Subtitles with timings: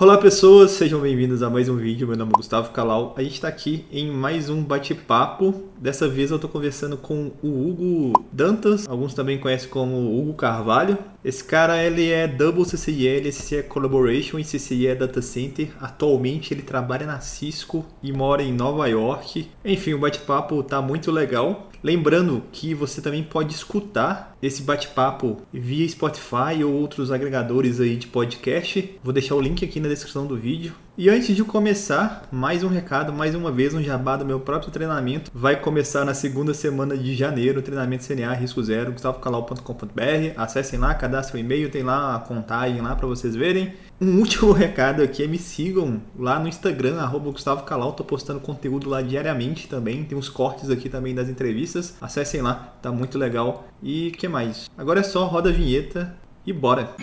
[0.00, 2.08] Olá pessoas, sejam bem-vindos a mais um vídeo.
[2.08, 3.14] Meu nome é Gustavo Calau.
[3.18, 5.68] A gente está aqui em mais um bate-papo.
[5.78, 10.96] Dessa vez eu estou conversando com o Hugo Dantas, alguns também conhecem como Hugo Carvalho.
[11.22, 15.68] Esse cara ele é Double CCIL, CCIE Collaboration e CCIE Data Center.
[15.78, 19.50] Atualmente ele trabalha na Cisco e mora em Nova York.
[19.62, 21.68] Enfim, o bate-papo tá muito legal.
[21.82, 28.06] Lembrando que você também pode escutar esse bate-papo via Spotify ou outros agregadores aí de
[28.06, 28.98] podcast.
[29.02, 30.74] Vou deixar o link aqui na descrição do vídeo.
[30.98, 34.70] E antes de começar, mais um recado, mais uma vez um jabá do meu próprio
[34.70, 35.30] treinamento.
[35.32, 40.34] Vai começar na segunda semana de janeiro, treinamento CNA Risco Zero, gustavocalau.com.br.
[40.36, 43.72] Acessem lá, cadastrem o e-mail, tem lá a contagem lá para vocês verem.
[43.98, 48.40] Um último recado aqui é me sigam lá no Instagram, arroba Gustavo Calau, tô postando
[48.40, 53.16] conteúdo lá diariamente também, tem uns cortes aqui também das entrevistas, acessem lá, tá muito
[53.16, 53.68] legal.
[53.82, 54.70] E que mais?
[54.78, 56.14] Agora é só roda a vinheta
[56.46, 56.94] e bora!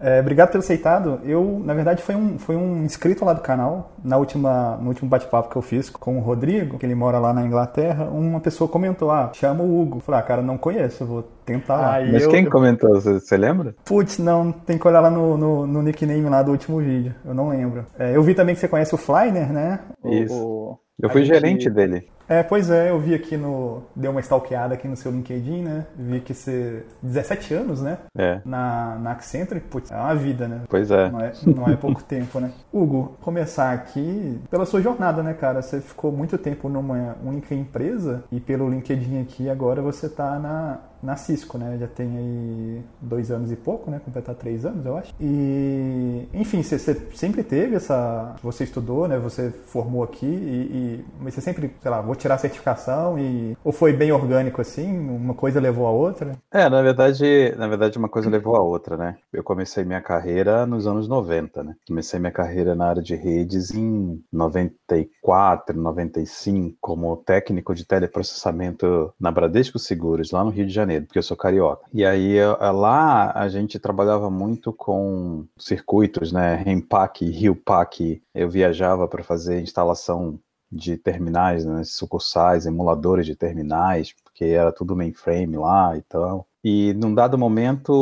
[0.00, 1.20] É, obrigado por ter aceitado.
[1.24, 5.08] Eu, na verdade, foi um, foi um inscrito lá do canal, na última, no último
[5.08, 8.68] bate-papo que eu fiz com o Rodrigo, que ele mora lá na Inglaterra, uma pessoa
[8.68, 9.98] comentou, ah, chama o Hugo.
[9.98, 12.00] Eu falei, ah, cara, não conheço, vou tentar lá.
[12.00, 12.50] Mas eu, quem eu...
[12.50, 13.74] comentou, você lembra?
[13.84, 17.34] Putz, não, tem que olhar lá no, no, no, nickname lá do último vídeo, eu
[17.34, 17.84] não lembro.
[17.98, 19.80] É, eu vi também que você conhece o Flyner, né?
[20.04, 20.34] Isso.
[20.34, 22.06] O, eu fui gerente dele.
[22.30, 23.82] É, pois é, eu vi aqui no.
[23.96, 25.86] Deu uma stalkeada aqui no seu LinkedIn, né?
[25.96, 26.84] Vi que você.
[27.02, 27.98] 17 anos, né?
[28.16, 28.40] É.
[28.44, 30.60] Na, na Accenture, putz, é uma vida, né?
[30.68, 31.10] Pois é.
[31.10, 32.52] Não é, não é pouco tempo, né?
[32.72, 35.60] Hugo, começar aqui pela sua jornada, né, cara?
[35.60, 40.78] Você ficou muito tempo numa única empresa e pelo LinkedIn aqui agora você tá na,
[41.02, 41.76] na Cisco, né?
[41.78, 44.00] Já tem aí dois anos e pouco, né?
[44.04, 45.14] Completar três anos, eu acho.
[45.20, 48.36] E, enfim, você, você sempre teve essa.
[48.42, 49.18] Você estudou, né?
[49.18, 53.56] Você formou aqui e, e, Mas você sempre, sei lá, vou tirar a certificação e.
[53.64, 54.98] Ou foi bem orgânico assim?
[54.98, 56.32] Uma coisa levou a outra?
[56.52, 59.16] É, na verdade, na verdade, uma coisa levou a outra, né?
[59.32, 61.74] Eu comecei minha carreira nos anos 90, né?
[61.86, 69.30] Comecei minha carreira na área de redes em 94, 95, como técnico de teleprocessamento na
[69.30, 71.06] Bradesco Seguros, lá no Rio de Janeiro.
[71.06, 71.84] Porque eu sou carioca.
[71.92, 72.36] E aí
[72.74, 76.56] lá a gente trabalhava muito com circuitos, né?
[76.56, 78.22] Rempack, Rio-Pack.
[78.34, 80.38] Eu viajava para fazer instalação
[80.70, 86.46] de terminais, né, sucursais, emuladores de terminais, porque era tudo mainframe lá e tal.
[86.62, 87.92] E num dado momento,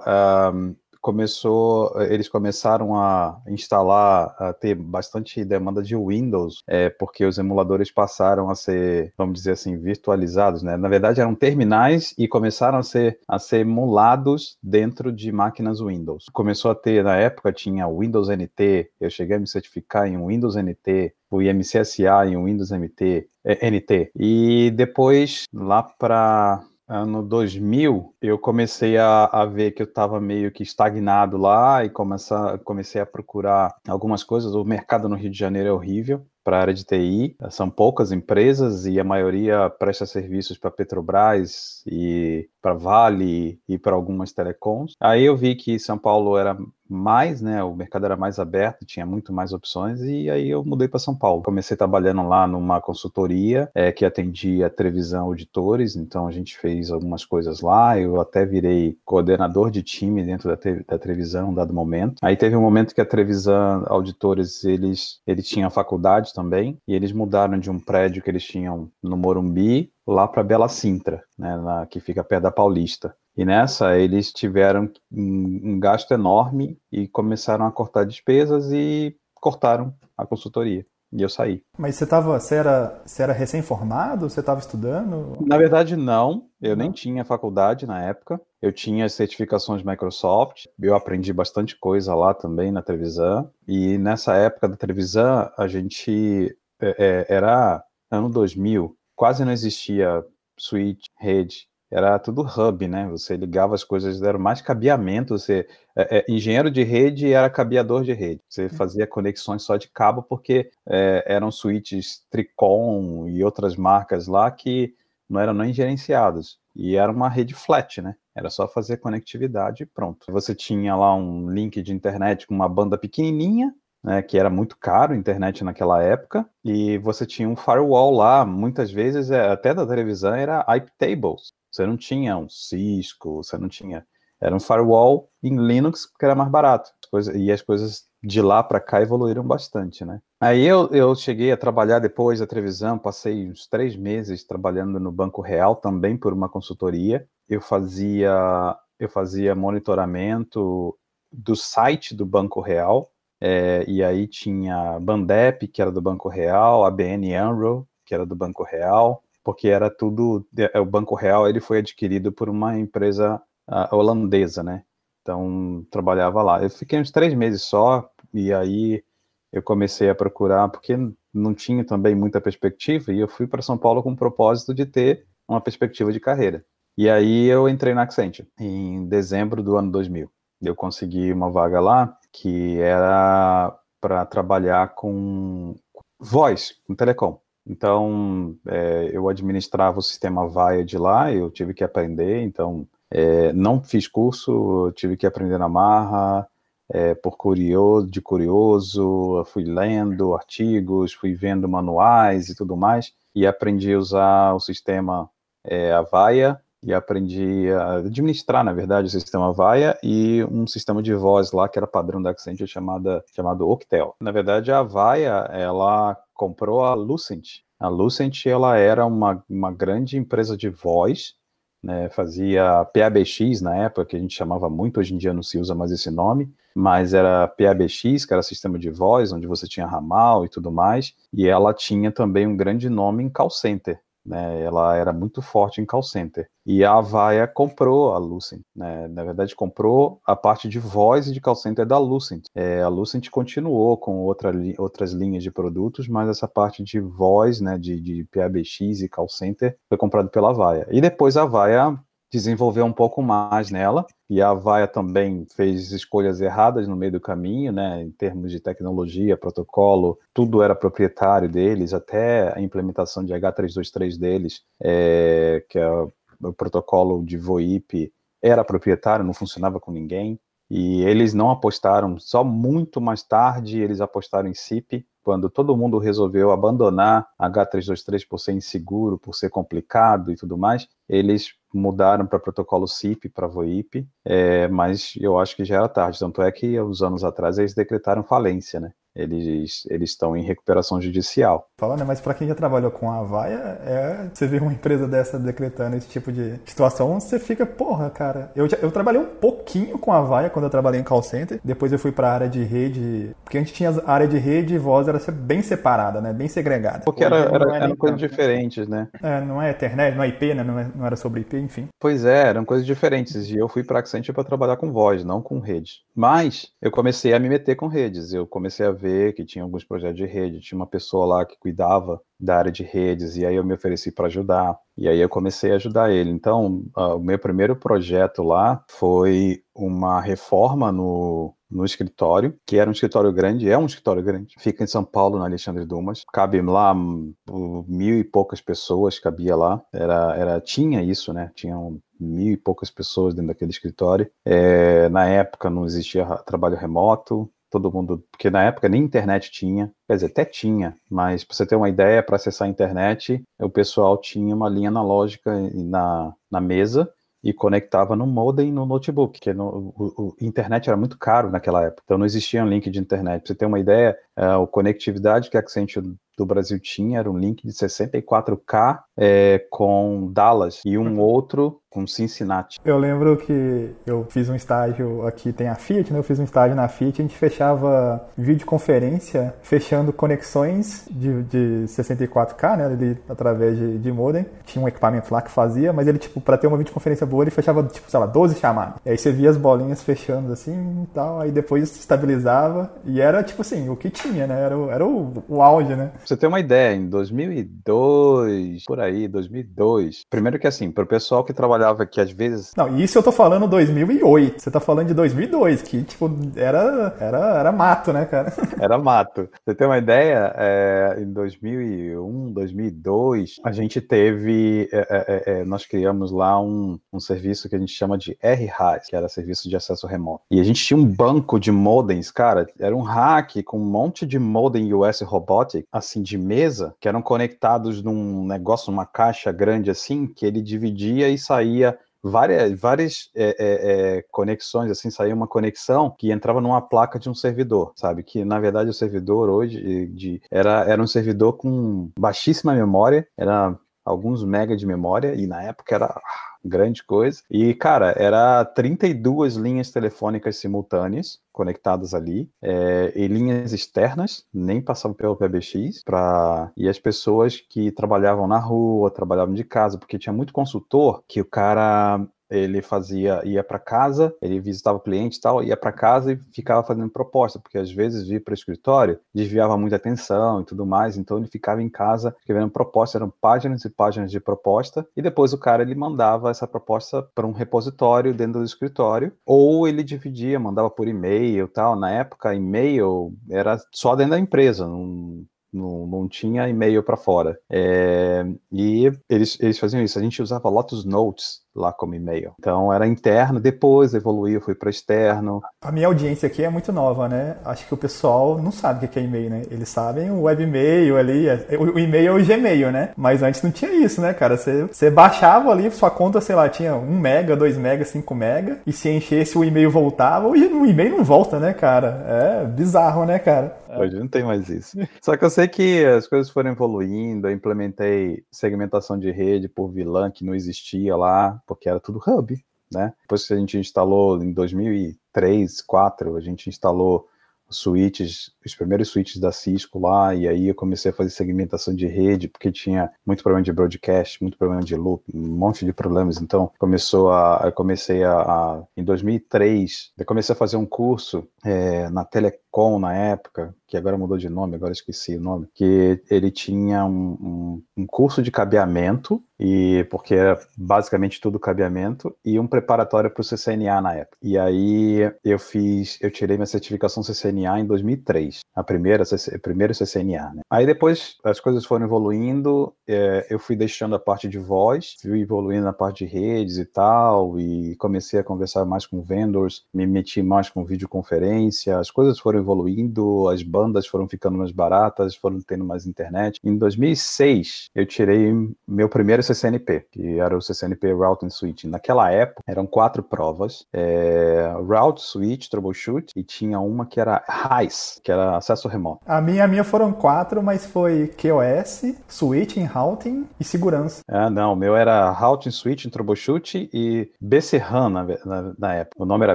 [0.00, 0.74] uh,
[1.08, 7.90] começou, eles começaram a instalar, a ter bastante demanda de Windows, é, porque os emuladores
[7.90, 10.76] passaram a ser, vamos dizer assim, virtualizados, né?
[10.76, 16.26] Na verdade, eram terminais e começaram a ser, a ser emulados dentro de máquinas Windows.
[16.30, 20.56] Começou a ter, na época, tinha Windows NT, eu cheguei a me certificar em Windows
[20.56, 24.10] NT, o IMCSA em Windows MT, é, NT.
[24.14, 30.50] E depois, lá para ano 2000, eu comecei a, a ver que eu estava meio
[30.50, 34.54] que estagnado lá e começar, comecei a procurar algumas coisas.
[34.54, 37.36] O mercado no Rio de Janeiro é horrível para a área de TI.
[37.50, 43.94] São poucas empresas e a maioria presta serviços para Petrobras e para Vale e para
[43.94, 44.94] algumas telecoms.
[45.00, 46.56] Aí eu vi que São Paulo era
[46.88, 47.62] mais, né?
[47.62, 51.14] O mercado era mais aberto, tinha muito mais opções e aí eu mudei para São
[51.14, 51.42] Paulo.
[51.42, 57.24] Comecei trabalhando lá numa consultoria é, que atendia televisão auditores, então a gente fez algumas
[57.24, 57.98] coisas lá.
[57.98, 62.16] Eu até virei coordenador de time dentro da, te da televisão, dado momento.
[62.22, 67.12] Aí teve um momento que a televisão auditores eles eles tinham faculdade também e eles
[67.12, 71.86] mudaram de um prédio que eles tinham no Morumbi lá para Bela Sintra, né, na,
[71.86, 73.14] que fica perto da Paulista.
[73.36, 79.94] E nessa eles tiveram um, um gasto enorme e começaram a cortar despesas e cortaram
[80.16, 80.84] a consultoria.
[81.12, 81.62] E eu saí.
[81.78, 84.28] Mas você tava, você era, você era recém-formado?
[84.28, 85.38] Você estava estudando?
[85.40, 86.48] Na verdade, não.
[86.60, 88.38] Eu nem tinha faculdade na época.
[88.60, 90.66] Eu tinha certificações Microsoft.
[90.78, 93.50] Eu aprendi bastante coisa lá também na televisão.
[93.66, 98.94] E nessa época da televisão, a gente é, é era ano 2000.
[99.18, 100.24] Quase não existia
[100.56, 103.08] switch, rede era tudo hub, né?
[103.08, 105.36] Você ligava as coisas, era mais cabeamento.
[105.36, 105.66] Você,
[105.96, 108.40] é, é, engenheiro de rede era cabeador de rede.
[108.48, 108.70] Você hum.
[108.70, 114.94] fazia conexões só de cabo porque é, eram switches Tricom e outras marcas lá que
[115.28, 116.60] não eram nem gerenciados.
[116.76, 118.14] E era uma rede flat, né?
[118.36, 120.30] Era só fazer conectividade e pronto.
[120.30, 124.76] Você tinha lá um link de internet com uma banda pequenininha, né, que era muito
[124.76, 129.74] caro a internet naquela época, e você tinha um firewall lá, muitas vezes é, até
[129.74, 131.52] da televisão era IP tables.
[131.70, 134.06] Você não tinha um Cisco, você não tinha.
[134.40, 136.90] Era um firewall em Linux que era mais barato.
[137.34, 140.20] e as coisas de lá para cá evoluíram bastante, né?
[140.40, 145.10] Aí eu, eu cheguei a trabalhar depois da televisão, passei uns três meses trabalhando no
[145.10, 147.28] Banco Real, também por uma consultoria.
[147.48, 150.96] Eu fazia, eu fazia monitoramento
[151.30, 156.84] do site do Banco Real, é, e aí tinha Bandep, que era do Banco Real,
[156.84, 161.48] a BN Anro, que era do Banco Real, porque era tudo, é, o Banco Real
[161.48, 164.82] ele foi adquirido por uma empresa uh, holandesa, né?
[165.22, 166.62] Então, trabalhava lá.
[166.62, 169.04] Eu fiquei uns três meses só, e aí
[169.52, 170.96] eu comecei a procurar, porque
[171.32, 174.86] não tinha também muita perspectiva, e eu fui para São Paulo com o propósito de
[174.86, 176.64] ter uma perspectiva de carreira.
[176.96, 180.30] E aí eu entrei na Accenture, em dezembro do ano 2000.
[180.60, 185.74] Eu consegui uma vaga lá, que era para trabalhar com
[186.18, 187.38] voz, com telecom.
[187.66, 193.52] Então, é, eu administrava o sistema VAIA de lá, eu tive que aprender, então é,
[193.52, 196.48] não fiz curso, tive que aprender na marra,
[196.88, 203.46] é, por curioso, de curioso, fui lendo artigos, fui vendo manuais e tudo mais, e
[203.46, 205.28] aprendi a usar o sistema
[205.62, 211.14] é, Avaya, e aprendi a administrar, na verdade, o sistema Avaya e um sistema de
[211.14, 214.14] voz lá que era padrão da Accenture chamada, chamado Octel.
[214.20, 217.62] Na verdade, a Avaya, ela comprou a Lucent.
[217.80, 221.34] A Lucent, ela era uma, uma grande empresa de voz,
[221.82, 225.58] né, fazia PABX na época, que a gente chamava muito, hoje em dia não se
[225.58, 229.86] usa mais esse nome, mas era PABX, que era sistema de voz, onde você tinha
[229.86, 234.62] ramal e tudo mais, e ela tinha também um grande nome em call center, né,
[234.62, 236.48] ela era muito forte em call center.
[236.66, 241.32] E a Avaya comprou a Lucent, né, na verdade comprou a parte de voz e
[241.32, 242.44] de call center da Lucent.
[242.54, 247.60] É, a Lucent continuou com outra, outras linhas de produtos, mas essa parte de voz,
[247.60, 250.86] né, de, de PABX e call center foi comprado pela Avaya.
[250.90, 251.98] E depois a Avaya
[252.30, 257.20] desenvolveu um pouco mais nela, e a Avaya também fez escolhas erradas no meio do
[257.20, 263.32] caminho, né, em termos de tecnologia, protocolo, tudo era proprietário deles, até a implementação de
[263.32, 270.38] H323 deles, é, que é o protocolo de VoIP, era proprietário, não funcionava com ninguém,
[270.70, 275.98] e eles não apostaram, só muito mais tarde eles apostaram em SIP, quando todo mundo
[275.98, 282.38] resolveu abandonar H323 por ser inseguro, por ser complicado e tudo mais, eles mudaram para
[282.38, 286.80] protocolo SIP, para VoIP, é, mas eu acho que já era tarde, tanto é que
[286.80, 288.94] uns anos atrás eles decretaram falência, né?
[289.18, 291.68] Eles eles estão em recuperação judicial.
[291.78, 292.04] Fala, né?
[292.06, 295.96] Mas para quem já trabalhou com a Avaia, é, você vê uma empresa dessa decretando
[295.96, 298.50] esse tipo de situação, você fica, porra, cara.
[298.54, 301.60] Eu, eu trabalhei um pouquinho com a Avaia quando eu trabalhei em call center.
[301.64, 304.38] Depois eu fui para a área de rede, porque a gente tinha a área de
[304.38, 306.32] rede e voz era bem separada, né?
[306.32, 307.04] Bem segregada.
[307.04, 309.08] Porque era, era, eram coisas diferentes, né?
[309.22, 310.62] É, não é internet, não é IP, né?
[310.62, 311.88] Não, é, não era sobre IP, enfim.
[311.98, 313.50] Pois é, eram coisas diferentes.
[313.50, 316.02] E eu fui para Accenture para trabalhar com voz, não com rede.
[316.14, 318.32] Mas eu comecei a me meter com redes.
[318.32, 321.58] Eu comecei a ver que tinha alguns projetos de rede, tinha uma pessoa lá que
[321.58, 325.28] cuidava da área de redes, e aí eu me ofereci para ajudar, e aí eu
[325.28, 326.30] comecei a ajudar ele.
[326.30, 332.88] Então, uh, o meu primeiro projeto lá foi uma reforma no, no escritório, que era
[332.88, 336.60] um escritório grande, é um escritório grande, fica em São Paulo, na Alexandre Dumas, cabe
[336.62, 342.56] lá mil e poucas pessoas, cabia lá, era, era tinha isso, né, tinham mil e
[342.56, 344.28] poucas pessoas dentro daquele escritório.
[344.44, 349.92] É, na época não existia trabalho remoto, todo mundo, porque na época nem internet tinha,
[350.06, 353.68] quer dizer, até tinha, mas para você ter uma ideia, para acessar a internet, o
[353.68, 357.10] pessoal tinha uma linha analógica na, na mesa
[357.42, 361.84] e conectava no modem no notebook, porque no, o, o, internet era muito caro naquela
[361.84, 363.42] época, então não existia um link de internet.
[363.42, 367.36] Para você ter uma ideia, a conectividade que a Accenture do Brasil tinha era um
[367.36, 372.78] link de 64K é, com Dallas e um outro com Cincinnati.
[372.84, 376.18] Eu lembro que eu fiz um estágio aqui, tem a Fiat, né?
[376.18, 382.76] Eu fiz um estágio na Fiat, a gente fechava videoconferência, fechando conexões de, de 64K,
[382.76, 382.92] né?
[382.92, 384.46] Ele, através de, de modem.
[384.64, 387.50] Tinha um equipamento lá que fazia, mas ele, tipo, para ter uma videoconferência boa, ele
[387.50, 389.00] fechava, tipo, sei lá, 12 chamadas.
[389.04, 393.42] E aí você via as bolinhas fechando assim e tal, aí depois estabilizava e era,
[393.42, 394.60] tipo assim, o que tinha, né?
[394.60, 396.10] Era, o, era o, o auge, né?
[396.28, 400.26] Você ter uma ideia, em 2002, por aí, 2002.
[400.28, 402.72] Primeiro que assim, para o pessoal que trabalhava aqui às vezes.
[402.76, 404.60] Não, isso eu tô falando 2008.
[404.60, 408.52] Você tá falando de 2002, que tipo era era era mato, né, cara?
[408.78, 409.48] Era mato.
[409.64, 410.54] Você tem uma ideia?
[410.56, 417.68] É, em 2001, 2002, a gente teve, é, é, nós criamos lá um, um serviço
[417.68, 420.44] que a gente chama de RHAS, que era serviço de acesso remoto.
[420.50, 422.66] E a gente tinha um banco de modems, cara.
[422.78, 427.08] Era um hack com um monte de modem US Robotic, assim assim de mesa que
[427.08, 433.30] eram conectados num negócio, numa caixa grande assim, que ele dividia e saía várias, várias
[433.34, 437.92] é, é, é, conexões, assim, saía uma conexão que entrava numa placa de um servidor,
[437.96, 438.22] sabe?
[438.22, 443.78] Que na verdade o servidor hoje de, era, era um servidor com baixíssima memória, era
[444.04, 446.20] alguns mega de memória, e na época era
[446.64, 447.42] grande coisa.
[447.50, 455.16] E, cara, era 32 linhas telefônicas simultâneas conectadas ali, é, e linhas externas, nem passavam
[455.16, 456.70] pelo PBX, pra...
[456.76, 461.40] e as pessoas que trabalhavam na rua, trabalhavam de casa, porque tinha muito consultor que
[461.40, 465.92] o cara ele fazia, ia para casa, ele visitava o cliente e tal, ia para
[465.92, 470.60] casa e ficava fazendo proposta, porque às vezes vir para o escritório desviava muita atenção
[470.60, 474.40] e tudo mais, então ele ficava em casa escrevendo proposta, eram páginas e páginas de
[474.40, 479.32] proposta, e depois o cara ele mandava essa proposta para um repositório dentro do escritório,
[479.44, 481.96] ou ele dividia, mandava por e-mail tal.
[481.96, 487.58] Na época, e-mail era só dentro da empresa, não não, não tinha e-mail para fora.
[487.68, 490.18] É, e eles, eles faziam isso.
[490.18, 492.52] A gente usava Lotus Notes lá como e-mail.
[492.58, 495.62] Então era interno, depois evoluiu, fui para externo.
[495.80, 497.56] A minha audiência aqui é muito nova, né?
[497.64, 499.62] Acho que o pessoal não sabe o que é e-mail, né?
[499.70, 503.10] Eles sabem o webmail ali, é, o e-mail é o Gmail, né?
[503.16, 504.56] Mas antes não tinha isso, né, cara?
[504.56, 508.78] Você, você baixava ali, sua conta, sei lá, tinha 1 mega, 2 mega, 5 mega,
[508.86, 512.24] e se enchesse o e-mail voltava, hoje o e-mail não volta, né, cara?
[512.28, 513.76] É bizarro, né, cara?
[513.96, 514.98] Hoje não tem mais isso.
[515.22, 519.88] Só que eu sei que as coisas foram evoluindo, eu implementei segmentação de rede por
[519.88, 523.14] VLAN que não existia lá, porque era tudo hub, né?
[523.22, 525.18] Depois que a gente instalou em 2003,
[525.60, 527.28] 2004, a gente instalou
[527.70, 532.06] switches, os primeiros switches da Cisco lá, e aí eu comecei a fazer segmentação de
[532.06, 536.40] rede, porque tinha muito problema de broadcast, muito problema de loop, um monte de problemas.
[536.40, 541.46] Então, começou a, eu comecei a, a em 2003, eu comecei a fazer um curso
[541.64, 546.22] é, na Telecom na época, que agora mudou de nome, agora esqueci o nome, que
[546.30, 552.60] ele tinha um, um, um, curso de cabeamento, e porque era basicamente tudo cabeamento, e
[552.60, 554.36] um preparatório para o CCNA na época.
[554.42, 559.94] E aí eu fiz, eu tirei minha certificação CCNA em 2003, a primeira, a primeira
[559.94, 560.52] CCNA.
[560.54, 560.62] Né?
[560.70, 565.40] Aí depois as coisas foram evoluindo, é, eu fui deixando a parte de voz, fui
[565.40, 570.06] evoluindo na parte de redes e tal, e comecei a conversar mais com vendors, me
[570.06, 575.60] meti mais com videoconferência, as coisas foram evoluindo, as bandas foram ficando mais baratas, foram
[575.60, 576.58] tendo mais internet.
[576.62, 578.52] Em 2006, eu tirei
[578.86, 581.84] meu primeiro CCNP, que era o CCNP Routing Switch.
[581.84, 588.20] Naquela época, eram quatro provas, é, Route, Switch, Troubleshoot, e tinha uma que era RICE,
[588.22, 589.20] que era acesso remoto.
[589.26, 594.22] A minha, a minha foram quatro, mas foi QoS, Switching, Routing e segurança.
[594.28, 599.22] Ah, não, o meu era Routing, Switching, Troubleshoot e BCRAN na, na, na, época.
[599.22, 599.54] O nome era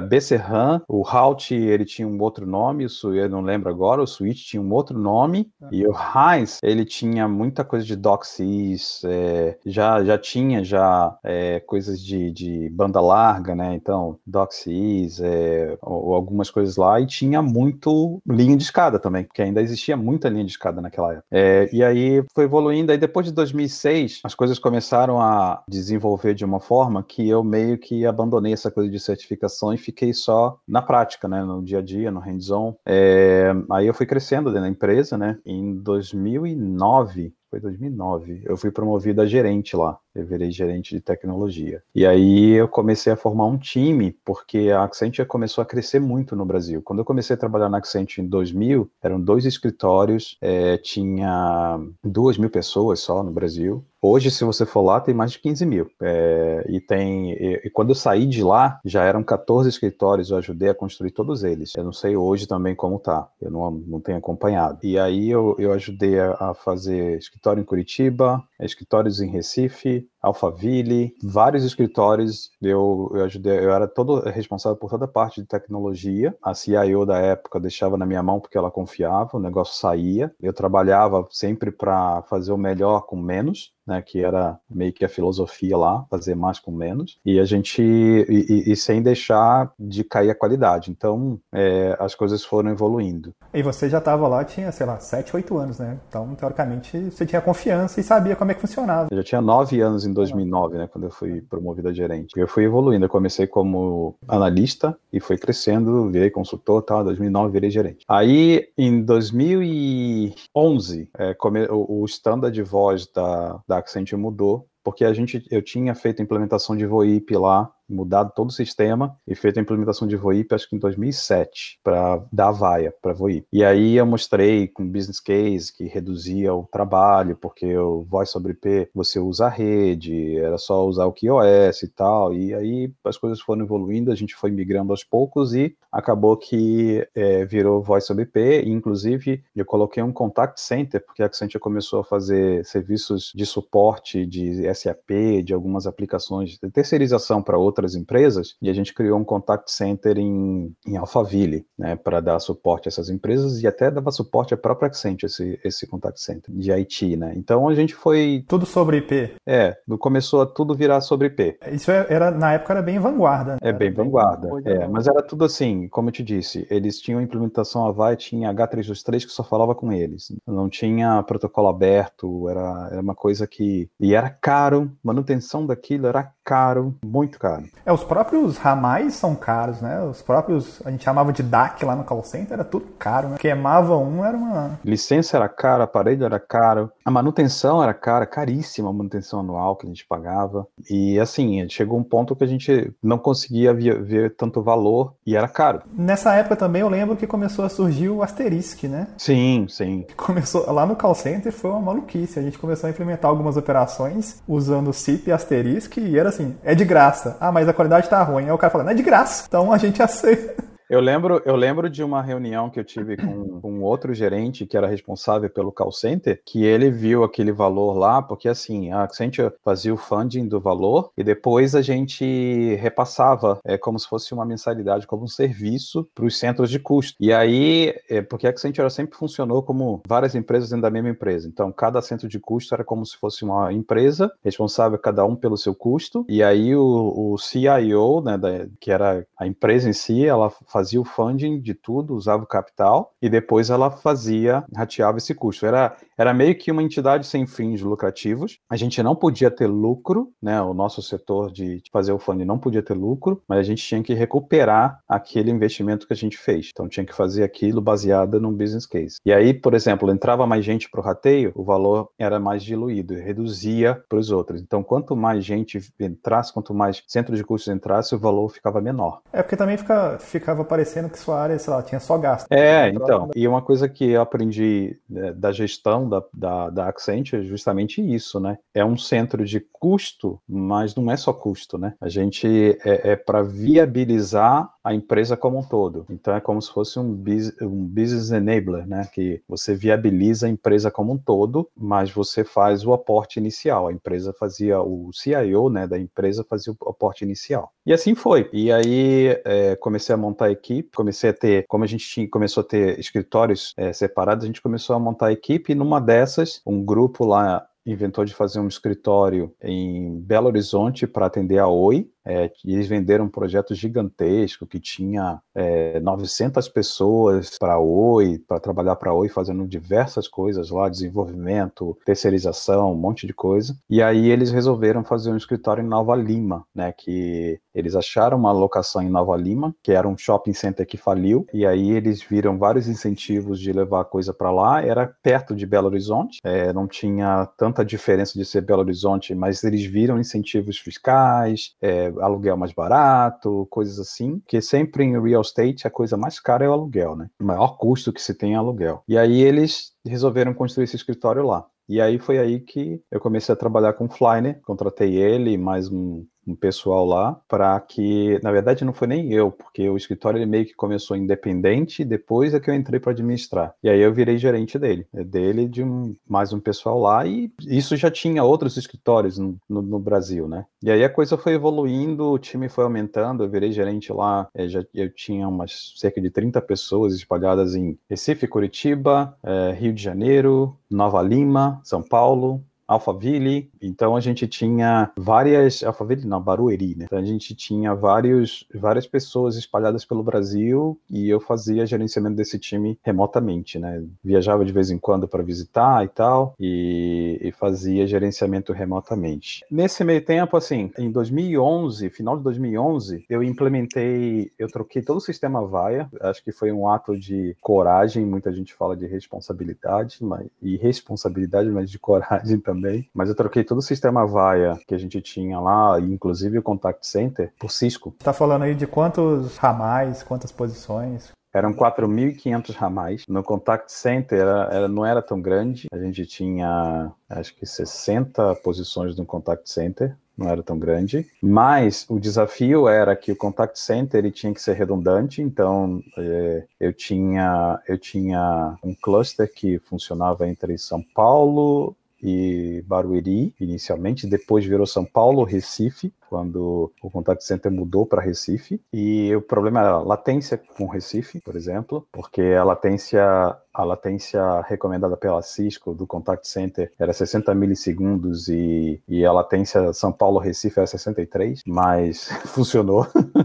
[0.00, 4.44] BCRAN, o Route ele tinha um outro nome, o, eu não lembro agora, o Switch
[4.44, 5.68] tinha um outro nome, ah.
[5.70, 11.60] e o Heinz, ele tinha muita coisa de DocSys, é, já, já tinha já é,
[11.60, 13.74] coisas de, de banda larga, né?
[13.74, 19.40] Então, DocSys, é, ou, algumas coisas lá, e tinha muito linha de escada também, porque
[19.40, 21.26] ainda existia muita linha de escada naquela época.
[21.30, 26.44] É, e aí foi evoluindo, aí depois de 2006, as coisas começaram a desenvolver de
[26.44, 30.82] uma forma que eu meio que abandonei essa coisa de certificação e fiquei só na
[30.82, 31.44] prática, né?
[31.44, 32.74] No dia a dia, no hands-on.
[32.84, 35.38] É, aí eu fui crescendo dentro da empresa, né?
[35.46, 41.82] Em 2009, foi 2009, eu fui promovido a gerente lá eu virei gerente de tecnologia.
[41.94, 46.36] E aí eu comecei a formar um time, porque a Accenture começou a crescer muito
[46.36, 46.82] no Brasil.
[46.82, 52.38] Quando eu comecei a trabalhar na Accenture em 2000, eram dois escritórios, é, tinha duas
[52.38, 53.84] mil pessoas só no Brasil.
[54.06, 55.90] Hoje, se você for lá, tem mais de 15 mil.
[56.02, 57.32] É, e tem.
[57.32, 61.10] E, e, quando eu saí de lá, já eram 14 escritórios, eu ajudei a construir
[61.10, 61.72] todos eles.
[61.74, 63.26] Eu não sei hoje também como tá.
[63.40, 64.78] Eu não, não tenho acompanhado.
[64.82, 71.14] E aí eu, eu ajudei a, a fazer escritório em Curitiba, escritórios em Recife, Alphaville,
[71.22, 72.50] vários escritórios.
[72.60, 76.36] Eu, eu ajudei, eu era todo responsável por toda a parte de tecnologia.
[76.42, 80.32] A CIO da época deixava na minha mão porque ela confiava, o negócio saía.
[80.40, 85.08] Eu trabalhava sempre para fazer o melhor com menos né, que era meio que a
[85.08, 90.30] filosofia lá, fazer mais com menos, e a gente e, e sem deixar de cair
[90.30, 90.90] a qualidade.
[90.90, 93.34] Então, é, as coisas foram evoluindo.
[93.54, 96.00] E você já estava lá, tinha, sei lá, 7, 8 anos, né?
[96.08, 99.06] Então, teoricamente, você tinha confiança e sabia como é que funcionava.
[99.12, 102.32] Eu já tinha 9 anos em 2009, né, quando eu fui promovido a gerente.
[102.36, 107.52] Eu fui evoluindo, eu comecei como analista e fui crescendo, virei consultor, tal, em 2009
[107.52, 108.04] virei gerente.
[108.08, 115.14] Aí, em 2011, é, come, o, standard de voz da, da Accenture mudou, porque a
[115.14, 119.62] gente, eu tinha feito implementação de VoIP lá mudado todo o sistema e feito a
[119.62, 123.46] implementação de VoIP, acho que em 2007, para dar vaia para VoIP.
[123.52, 128.52] E aí eu mostrei com business case que reduzia o trabalho, porque o voice sobre
[128.52, 132.34] IP você usa a rede, era só usar o QoS e tal.
[132.34, 137.06] E aí as coisas foram evoluindo, a gente foi migrando aos poucos e acabou que
[137.14, 138.64] é, virou voice sobre IP.
[138.66, 144.26] inclusive, eu coloquei um contact center, porque a Accenture começou a fazer serviços de suporte
[144.26, 149.24] de SAP, de algumas aplicações de terceirização para outras empresas, e a gente criou um
[149.24, 154.12] contact center em, em Alphaville, né, para dar suporte a essas empresas e até dava
[154.12, 157.32] suporte à própria Accenture, esse, esse contact center de IT, né.
[157.36, 158.44] Então a gente foi...
[158.46, 159.34] Tudo sobre IP?
[159.46, 161.58] É, começou a tudo virar sobre IP.
[161.72, 163.54] Isso é, era, na época era bem vanguarda.
[163.54, 163.58] Né?
[163.62, 167.86] É bem vanguarda, é, mas era tudo assim, como eu te disse, eles tinham implementação
[167.86, 173.14] Avaya, tinha H323 que só falava com eles, não tinha protocolo aberto, era, era uma
[173.14, 173.88] coisa que...
[173.98, 177.64] E era caro, manutenção daquilo era caro, muito caro.
[177.86, 180.02] É, os próprios ramais são caros, né?
[180.02, 183.36] Os próprios, a gente chamava de DAC lá no call center, era tudo caro, né?
[183.38, 184.78] Queimava um, era uma...
[184.84, 189.86] Licença era cara, aparelho era caro, a manutenção era cara, caríssima a manutenção anual que
[189.86, 190.66] a gente pagava.
[190.90, 195.48] E assim, chegou um ponto que a gente não conseguia ver, tanto valor e era
[195.48, 195.82] caro.
[195.92, 199.08] Nessa época também eu lembro que começou a surgir o Asterisk, né?
[199.16, 200.06] Sim, sim.
[200.16, 202.38] Começou lá no call center foi uma maluquice.
[202.38, 206.74] A gente começou a implementar algumas operações usando CIP e Asterisk e era assim, é
[206.74, 207.36] de graça.
[207.40, 208.44] Ah, mas a qualidade tá ruim.
[208.44, 209.44] Aí o cara fala, não é de graça.
[209.48, 210.73] Então a gente aceita.
[210.94, 214.76] Eu lembro, eu lembro de uma reunião que eu tive com, com outro gerente que
[214.76, 219.52] era responsável pelo call center, que ele viu aquele valor lá, porque assim, a Accenture
[219.64, 224.44] fazia o funding do valor e depois a gente repassava é, como se fosse uma
[224.44, 227.16] mensalidade, como um serviço para os centros de custo.
[227.18, 231.48] E aí, é, porque a Accenture sempre funcionou como várias empresas dentro da mesma empresa.
[231.48, 235.56] Então, cada centro de custo era como se fosse uma empresa, responsável cada um pelo
[235.56, 240.24] seu custo, e aí o, o CIO, né, da, que era a empresa em si,
[240.24, 245.34] ela fazia o funding de tudo, usava o capital e depois ela fazia, rateava esse
[245.34, 245.66] custo.
[245.66, 248.58] Era, era meio que uma entidade sem fins lucrativos.
[248.68, 250.60] A gente não podia ter lucro, né?
[250.62, 253.82] O nosso setor de, de fazer o funding não podia ter lucro, mas a gente
[253.82, 256.70] tinha que recuperar aquele investimento que a gente fez.
[256.70, 259.16] Então tinha que fazer aquilo baseado num business case.
[259.24, 263.14] E aí, por exemplo, entrava mais gente para o rateio, o valor era mais diluído,
[263.14, 264.60] reduzia para os outros.
[264.60, 269.20] Então, quanto mais gente entrasse, quanto mais centro de custos entrasse, o valor ficava menor.
[269.32, 272.46] É porque também fica, ficava parecendo que sua área, sei lá, tinha só gasto.
[272.50, 273.30] É, então.
[273.34, 278.00] E uma coisa que eu aprendi né, da gestão da, da, da Accenture é justamente
[278.00, 278.58] isso, né?
[278.72, 281.94] É um centro de custo, mas não é só custo, né?
[282.00, 286.04] A gente é, é para viabilizar a empresa como um todo.
[286.10, 289.08] Então é como se fosse um, biz, um business enabler, né?
[289.12, 293.88] Que você viabiliza a empresa como um todo, mas você faz o aporte inicial.
[293.88, 295.86] A empresa fazia o CIO, né?
[295.86, 297.72] Da empresa fazia o aporte inicial.
[297.86, 298.50] E assim foi.
[298.52, 302.60] E aí é, comecei a montar equipe, comecei a ter, como a gente tinha, começou
[302.60, 306.84] a ter escritórios é, separados, a gente começou a montar equipe e numa dessas, um
[306.84, 312.50] grupo lá inventou de fazer um escritório em Belo Horizonte para atender a Oi, é,
[312.64, 319.12] eles venderam um projeto gigantesco que tinha é, 900 pessoas para Oi, para trabalhar para
[319.12, 323.76] Oi, fazendo diversas coisas lá, desenvolvimento, terceirização, um monte de coisa.
[323.88, 326.92] E aí eles resolveram fazer um escritório em Nova Lima, né?
[326.92, 331.46] Que eles acharam uma locação em Nova Lima, que era um shopping center que faliu,
[331.52, 334.82] e aí eles viram vários incentivos de levar a coisa para lá.
[334.82, 339.62] Era perto de Belo Horizonte, é, não tinha tanta diferença de ser Belo Horizonte, mas
[339.64, 345.86] eles viram incentivos fiscais, é, aluguel mais barato, coisas assim, que sempre em real estate
[345.86, 347.28] a coisa mais cara é o aluguel, né?
[347.40, 349.02] O maior custo que se tem é aluguel.
[349.08, 351.66] E aí eles resolveram construir esse escritório lá.
[351.88, 355.90] E aí foi aí que eu comecei a trabalhar com o Flyner, contratei ele mais
[355.90, 360.38] um um pessoal lá para que, na verdade, não foi nem eu, porque o escritório
[360.38, 363.74] ele meio que começou independente, depois é que eu entrei para administrar.
[363.82, 367.50] E aí eu virei gerente dele, é dele de um, mais um pessoal lá e
[367.66, 370.66] isso já tinha outros escritórios no, no, no, Brasil, né?
[370.82, 374.68] E aí a coisa foi evoluindo, o time foi aumentando, eu virei gerente lá, é,
[374.68, 380.02] já, eu tinha umas cerca de 30 pessoas espalhadas em Recife, Curitiba, é, Rio de
[380.02, 387.06] Janeiro, Nova Lima, São Paulo, Alphaville, então a gente tinha várias, Alphaville não, Barueri, né?
[387.06, 392.58] Então a gente tinha vários, várias pessoas espalhadas pelo Brasil e eu fazia gerenciamento desse
[392.58, 394.04] time remotamente, né?
[394.22, 399.64] Viajava de vez em quando para visitar e tal e, e, fazia gerenciamento remotamente.
[399.70, 405.20] Nesse meio tempo, assim, em 2011, final de 2011, eu implementei, eu troquei todo o
[405.20, 410.46] sistema Vaia, acho que foi um ato de coragem, muita gente fala de responsabilidade, mas,
[410.60, 413.08] e responsabilidade, mas de coragem também também.
[413.14, 417.06] Mas eu troquei todo o sistema VAIA que a gente tinha lá, inclusive o Contact
[417.06, 418.14] Center, por Cisco.
[418.18, 421.32] Tá falando aí de quantos ramais, quantas posições?
[421.52, 423.22] Eram 4.500 ramais.
[423.28, 425.86] No Contact Center era, era, não era tão grande.
[425.92, 430.16] A gente tinha, acho que 60 posições no Contact Center.
[430.36, 431.24] Não era tão grande.
[431.40, 435.40] Mas o desafio era que o Contact Center ele tinha que ser redundante.
[435.40, 443.54] Então, é, eu, tinha, eu tinha um cluster que funcionava entre São Paulo, e Barueri
[443.60, 448.80] inicialmente, depois virou São Paulo, Recife, quando o contact center mudou para Recife.
[448.92, 454.40] E o problema era a latência com Recife, por exemplo, porque a latência a latência
[454.68, 460.78] recomendada pela Cisco do contact center era 60 milissegundos e, e a latência São Paulo-Recife
[460.78, 463.04] era 63, mas funcionou.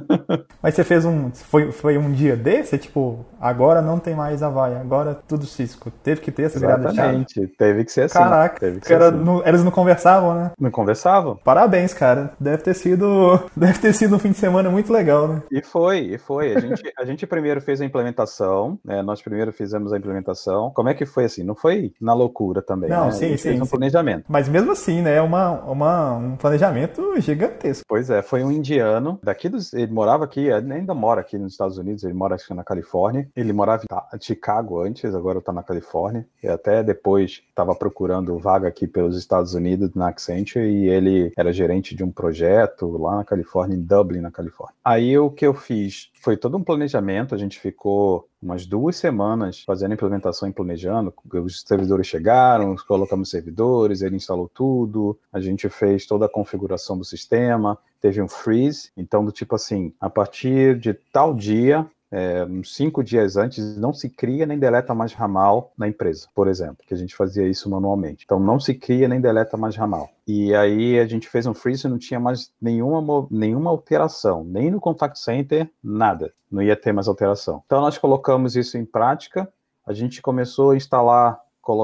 [0.61, 1.31] mas você fez um.
[1.31, 2.77] Foi, foi um dia desse?
[2.77, 5.89] Tipo, agora não tem mais a vaia, agora tudo Cisco.
[6.03, 8.19] Teve que ter essa virada Exatamente, teve que ser assim.
[8.19, 9.17] Caraca, teve que ser assim.
[9.17, 10.51] não, eles não conversavam, né?
[10.59, 11.39] Não conversavam.
[11.43, 12.33] Parabéns, cara.
[12.39, 13.39] Deve ter sido.
[13.55, 15.43] Deve ter sido um fim de semana muito legal, né?
[15.51, 16.55] E foi, e foi.
[16.55, 19.01] A gente, a gente primeiro fez a implementação, né?
[19.01, 20.71] Nós primeiro fizemos a implementação.
[20.71, 21.43] Como é que foi assim?
[21.43, 22.89] Não foi na loucura também.
[22.89, 23.11] Não, né?
[23.11, 23.49] sim, sim.
[23.49, 23.71] Fez um sim.
[23.71, 24.25] planejamento.
[24.27, 25.15] Mas mesmo assim, né?
[25.15, 27.85] É uma, uma, um planejamento gigantesco.
[27.87, 29.73] Pois é, foi um indiano daqui dos.
[29.73, 33.27] Ele morava aqui, ainda mora aqui nos Estados Unidos, ele mora na Califórnia.
[33.35, 36.25] Ele morava em Chicago antes, agora está na Califórnia.
[36.41, 41.51] E até depois estava procurando vaga aqui pelos Estados Unidos na Accenture e ele era
[41.51, 42.58] gerente de um projeto
[42.97, 44.75] lá na Califórnia, em Dublin, na Califórnia.
[44.83, 49.63] Aí o que eu fiz foi todo um planejamento, a gente ficou umas duas semanas
[49.65, 51.13] fazendo implementação e planejando.
[51.43, 57.05] Os servidores chegaram, colocamos servidores, ele instalou tudo, a gente fez toda a configuração do
[57.05, 63.03] sistema, teve um freeze, então do tipo assim, a partir de tal dia é, cinco
[63.03, 66.97] dias antes, não se cria nem deleta mais ramal na empresa, por exemplo, que a
[66.97, 68.23] gente fazia isso manualmente.
[68.25, 70.09] Então, não se cria nem deleta mais ramal.
[70.27, 74.71] E aí a gente fez um freeze e não tinha mais nenhuma, nenhuma alteração, nem
[74.71, 76.33] no contact center, nada.
[76.51, 77.61] Não ia ter mais alteração.
[77.65, 79.51] Então, nós colocamos isso em prática.
[79.85, 81.39] A gente começou a instalar,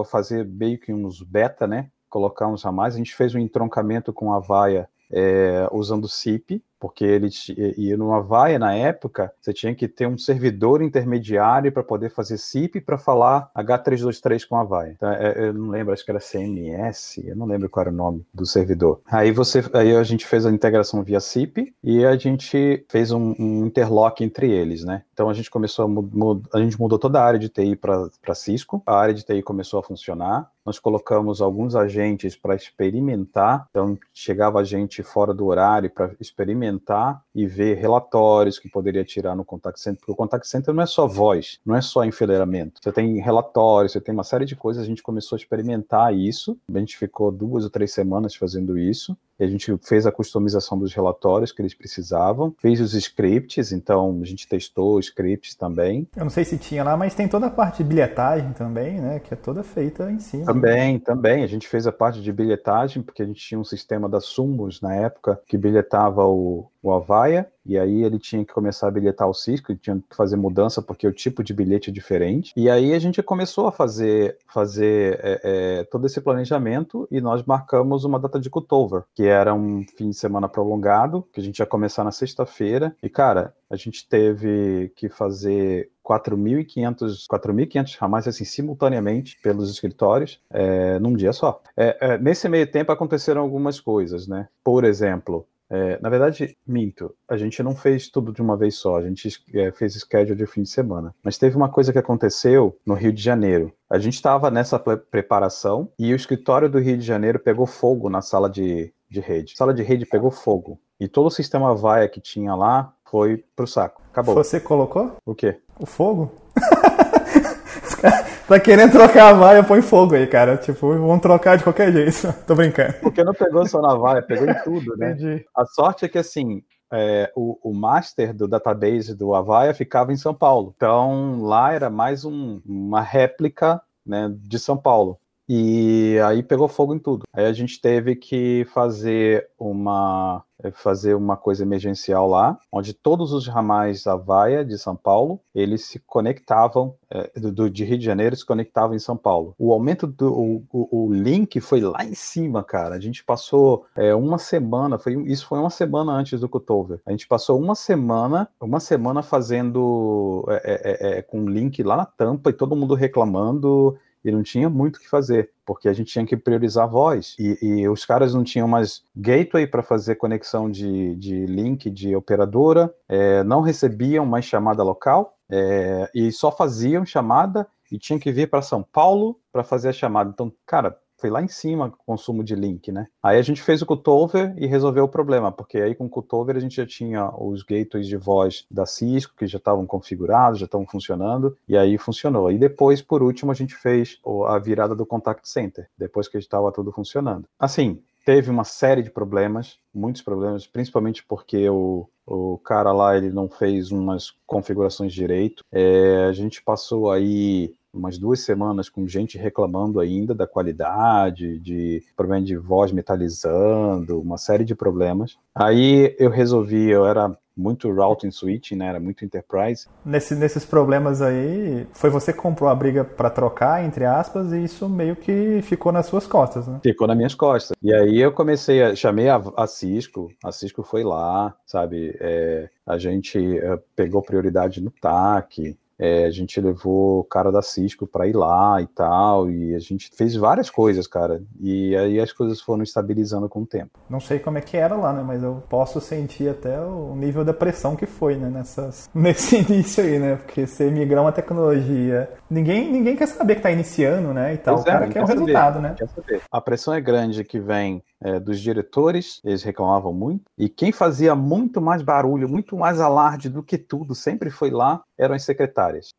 [0.08, 1.92] fazer meio que uns beta, né?
[2.10, 2.96] Colocar uns ramais.
[2.96, 7.30] A gente fez um entroncamento com a vaia é, usando SIP, porque ele
[7.78, 12.38] e numa vaia na época, você tinha que ter um servidor intermediário para poder fazer
[12.38, 14.94] SIP para falar H323 com a vaia.
[14.96, 17.96] Então, é, eu não lembro, acho que era CMS, eu não lembro qual era o
[17.96, 19.02] nome do servidor.
[19.06, 23.36] Aí você, aí a gente fez a integração via SIP e a gente fez um,
[23.40, 25.04] um interlock entre eles, né?
[25.14, 28.84] Então a gente começou a, a gente mudou toda a área de TI para Cisco,
[28.86, 30.50] a área de TI começou a funcionar.
[30.66, 36.65] Nós colocamos alguns agentes para experimentar, então chegava a gente fora do horário para experimentar
[36.66, 40.84] experimentar e ver relatórios que poderia tirar no contact center, porque o contact center não
[40.84, 42.82] é só voz, não é só enfileiramento.
[42.82, 46.58] Você tem relatórios, você tem uma série de coisas, a gente começou a experimentar isso,
[46.74, 50.78] a gente ficou duas ou três semanas fazendo isso, e a gente fez a customização
[50.78, 56.08] dos relatórios que eles precisavam, fez os scripts, então a gente testou os scripts também.
[56.16, 59.20] Eu não sei se tinha lá, mas tem toda a parte de bilhetagem também, né,
[59.20, 60.46] que é toda feita em cima.
[60.46, 61.44] Também, também.
[61.44, 64.82] A gente fez a parte de bilhetagem, porque a gente tinha um sistema da Sumos
[64.82, 69.28] na época que bilhetava o, o Avaia, e aí ele tinha que começar a bilhetar
[69.28, 72.54] o Cisco, tinha que fazer mudança porque o tipo de bilhete é diferente.
[72.56, 77.44] E aí a gente começou a fazer, fazer é, é, todo esse planejamento e nós
[77.44, 81.58] marcamos uma data de cutover, que era um fim de semana prolongado, que a gente
[81.58, 82.96] ia começar na sexta-feira.
[83.02, 91.00] E cara, a gente teve que fazer 4.500 4.500 ramais assim simultaneamente pelos escritórios é,
[91.00, 91.62] num dia só.
[91.76, 94.48] É, é, nesse meio tempo aconteceram algumas coisas, né?
[94.64, 98.98] Por exemplo, é, na verdade, minto, a gente não fez tudo de uma vez só,
[98.98, 101.14] a gente é, fez schedule de fim de semana.
[101.24, 103.74] Mas teve uma coisa que aconteceu no Rio de Janeiro.
[103.90, 108.22] A gente estava nessa preparação e o escritório do Rio de Janeiro pegou fogo na
[108.22, 109.54] sala de, de rede.
[109.56, 110.80] A sala de rede pegou fogo.
[111.00, 114.02] E todo o sistema VAIA que tinha lá foi pro saco.
[114.12, 114.36] Acabou.
[114.36, 115.18] Você colocou?
[115.26, 115.60] O quê?
[115.80, 116.32] O fogo?
[118.48, 120.58] tá querendo trocar a vaia, põe fogo aí, cara.
[120.58, 122.34] Tipo, vamos trocar de qualquer jeito.
[122.46, 122.94] Tô brincando.
[123.02, 125.12] Porque não pegou só na vaia, pegou em tudo, né?
[125.12, 125.46] Entendi.
[125.56, 130.18] A sorte é que, assim, é, o, o, master do database do Avaya ficava em
[130.18, 130.74] São Paulo.
[130.76, 135.20] Então, lá era mais um, uma réplica né, de São Paulo.
[135.48, 137.24] E aí pegou fogo em tudo.
[137.34, 143.34] Aí a gente teve que fazer uma é fazer uma coisa emergencial lá, onde todos
[143.34, 148.36] os ramais Avaia de São Paulo, eles se conectavam, é, do, de Rio de Janeiro,
[148.36, 149.54] se conectavam em São Paulo.
[149.60, 152.96] O aumento do o, o, link foi lá em cima, cara.
[152.96, 157.02] A gente passou é, uma semana, foi, isso foi uma semana antes do Cutover.
[157.06, 162.50] A gente passou uma semana, uma semana fazendo é, é com link lá na tampa
[162.50, 166.26] e todo mundo reclamando e não tinha muito o que fazer, porque a gente tinha
[166.26, 167.36] que priorizar a voz.
[167.38, 172.16] E, e os caras não tinham mais gateway para fazer conexão de, de link de
[172.16, 178.32] operadora, é, não recebiam mais chamada local, é, e só faziam chamada e tinha que
[178.32, 180.32] vir para São Paulo para fazer a chamada.
[180.34, 183.08] Então, cara, foi lá em cima o consumo de link, né?
[183.22, 186.56] Aí a gente fez o cutover e resolveu o problema, porque aí com o cutover
[186.56, 190.66] a gente já tinha os gateways de voz da Cisco que já estavam configurados, já
[190.66, 192.52] estavam funcionando, e aí funcionou.
[192.52, 196.72] E depois, por último, a gente fez a virada do contact center, depois que estava
[196.72, 197.48] tudo funcionando.
[197.60, 203.30] Assim, teve uma série de problemas, muitos problemas, principalmente porque o, o cara lá ele
[203.30, 205.64] não fez umas configurações direito.
[205.72, 212.04] É, a gente passou aí umas duas semanas com gente reclamando ainda da qualidade, de
[212.16, 215.38] problema de voz metalizando, uma série de problemas.
[215.54, 218.88] Aí eu resolvi, eu era muito routing switching, né?
[218.88, 219.88] Era muito enterprise.
[220.04, 224.64] Nesse, nesses problemas aí, foi você que comprou a briga para trocar, entre aspas, e
[224.64, 226.80] isso meio que ficou nas suas costas, né?
[226.84, 227.76] Ficou nas minhas costas.
[227.82, 232.16] E aí eu comecei a chamei a, a Cisco, a Cisco foi lá, sabe?
[232.20, 237.62] É, a gente é, pegou prioridade no TAC, é, a gente levou o cara da
[237.62, 241.42] Cisco para ir lá e tal, e a gente fez várias coisas, cara.
[241.60, 244.00] E aí as coisas foram estabilizando com o tempo.
[244.10, 245.24] Não sei como é que era lá, né?
[245.26, 248.50] Mas eu posso sentir até o nível da pressão que foi, né?
[248.50, 250.36] Nessas, nesse início aí, né?
[250.36, 252.30] Porque você migrar uma tecnologia.
[252.50, 254.54] Ninguém, ninguém quer saber que tá iniciando, né?
[254.54, 254.76] E tal.
[254.76, 255.96] Pois o cara é, quer o resultado, né?
[256.14, 256.42] Saber.
[256.52, 260.44] A pressão é grande que vem é, dos diretores, eles reclamavam muito.
[260.58, 265.04] E quem fazia muito mais barulho, muito mais alarde do que tudo, sempre foi lá,
[265.18, 265.44] eram as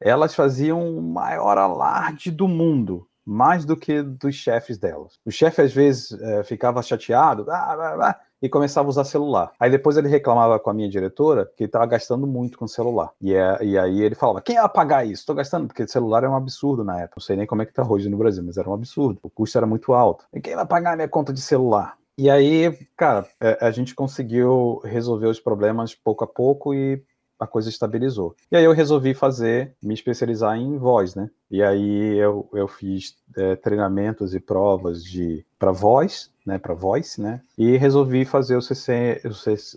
[0.00, 5.18] Elas faziam o maior alarde do mundo mais do que dos chefes delas.
[5.24, 9.50] O chefe às vezes é, ficava chateado ah, e começava a usar celular.
[9.58, 13.10] Aí depois ele reclamava com a minha diretora que estava gastando muito com celular.
[13.20, 15.22] E, é, e aí ele falava: quem ia pagar isso?
[15.22, 17.14] Estou gastando, porque celular é um absurdo na época.
[17.16, 19.18] Não sei nem como é que está hoje no Brasil, mas era um absurdo.
[19.22, 20.24] O custo era muito alto.
[20.32, 21.96] E quem vai pagar a minha conta de celular?
[22.18, 27.02] E aí, cara, é, a gente conseguiu resolver os problemas pouco a pouco e
[27.38, 28.34] a coisa estabilizou.
[28.50, 31.30] E aí eu resolvi fazer, me especializar em voz, né?
[31.50, 37.20] E aí eu, eu fiz é, treinamentos e provas de para voz, né, para voice,
[37.20, 37.40] né?
[37.58, 39.30] E resolvi fazer o, CC, o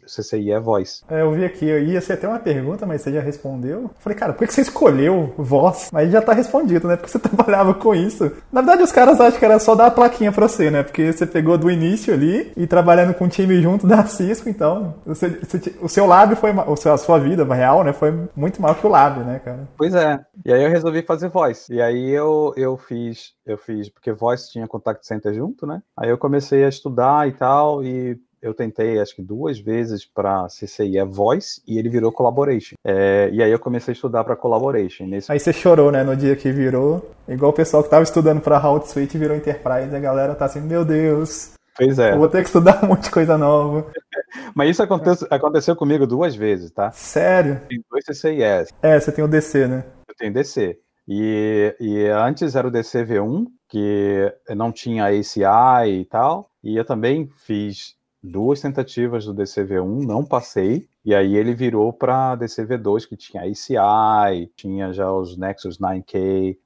[0.05, 1.01] CCIE Voice.
[1.09, 3.89] É, eu vi aqui, eu ia ser até uma pergunta, mas você já respondeu.
[3.97, 5.89] Falei, cara, por que você escolheu voz?
[5.91, 6.95] Mas já tá respondido, né?
[6.95, 8.31] Porque você trabalhava com isso.
[8.51, 10.83] Na verdade, os caras acham que era só dar a plaquinha pra você, né?
[10.83, 14.95] Porque você pegou do início ali e trabalhando com o time junto da Cisco, então
[15.05, 17.93] você, você, o seu lábio foi, a sua vida real, né?
[17.93, 19.67] Foi muito maior que o lábio, né, cara?
[19.75, 20.19] Pois é.
[20.45, 21.73] E aí eu resolvi fazer voice.
[21.73, 25.78] E aí eu, eu fiz, eu fiz, porque voice tinha contact center junto, né?
[25.97, 30.47] Aí eu comecei a estudar e tal, e eu tentei acho que duas vezes para
[30.47, 32.75] CCI é Voice e ele virou Collaboration.
[32.85, 35.05] É, e aí eu comecei a estudar para Collaboration.
[35.05, 35.31] Nesse...
[35.31, 37.11] Aí você chorou, né, no dia que virou.
[37.27, 40.61] Igual o pessoal que tava estudando para Route Suite virou Enterprise, a galera tá assim,
[40.61, 41.51] meu Deus.
[41.75, 42.13] Pois é.
[42.13, 43.89] Eu vou ter que estudar um monte de coisa nova.
[44.53, 46.91] Mas isso aconteceu, aconteceu comigo duas vezes, tá?
[46.91, 47.61] Sério?
[47.69, 48.73] Tem dois CCIS.
[48.81, 49.85] É, você tem o DC, né?
[50.07, 50.77] Eu tenho DC.
[51.07, 56.49] E, e antes era o DC V1, que não tinha ACI e tal.
[56.63, 60.87] E eu também fiz duas tentativas do DCV1, não passei.
[61.05, 66.57] E aí ele virou para DCV2, que tinha ACI, tinha já os Nexus 9K.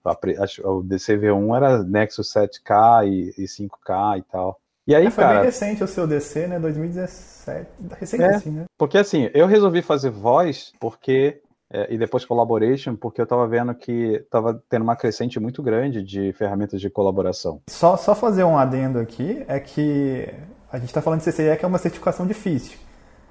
[0.64, 4.60] O DCV1 era Nexus 7K e, e 5K e tal.
[4.86, 6.60] E aí, é, foi cara, bem recente o seu DC, né?
[6.60, 7.70] 2017.
[7.98, 8.66] Recente é, assim, né?
[8.78, 11.42] Porque assim, eu resolvi fazer voz porque
[11.90, 16.32] e depois collaboration, porque eu estava vendo que estava tendo uma crescente muito grande de
[16.34, 17.62] ferramentas de colaboração.
[17.70, 20.30] Só, só fazer um adendo aqui, é que
[20.72, 22.78] a gente está falando de CCIE que é uma certificação difícil.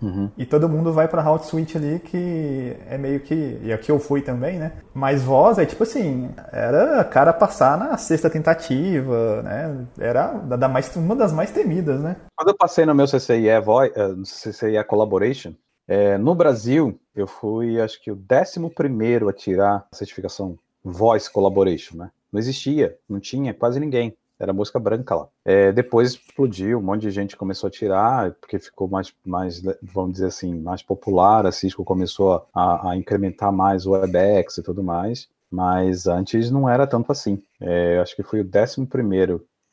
[0.03, 0.29] Uhum.
[0.37, 3.61] E todo mundo vai para Route Switch ali que é meio que.
[3.63, 4.73] E aqui eu fui também, né?
[4.93, 9.87] Mas voz é tipo assim, era cara passar na sexta tentativa, né?
[9.99, 12.17] Era da mais, uma das mais temidas, né?
[12.37, 15.55] Quando eu passei no meu CCIE, voice, uh, no CCIE Collaboration,
[15.87, 21.97] é, no Brasil, eu fui, acho que, o 11 a tirar a certificação Voice Collaboration,
[21.97, 22.11] né?
[22.33, 24.17] Não existia, não tinha quase ninguém.
[24.39, 25.29] Era música branca lá.
[25.45, 30.15] É, depois explodiu, um monte de gente começou a tirar, porque ficou mais, mais vamos
[30.15, 31.47] dizer assim, mais popular.
[31.47, 35.29] A Cisco começou a, a incrementar mais o WebEx e tudo mais.
[35.49, 37.41] Mas antes não era tanto assim.
[37.61, 38.87] É, acho que foi o 11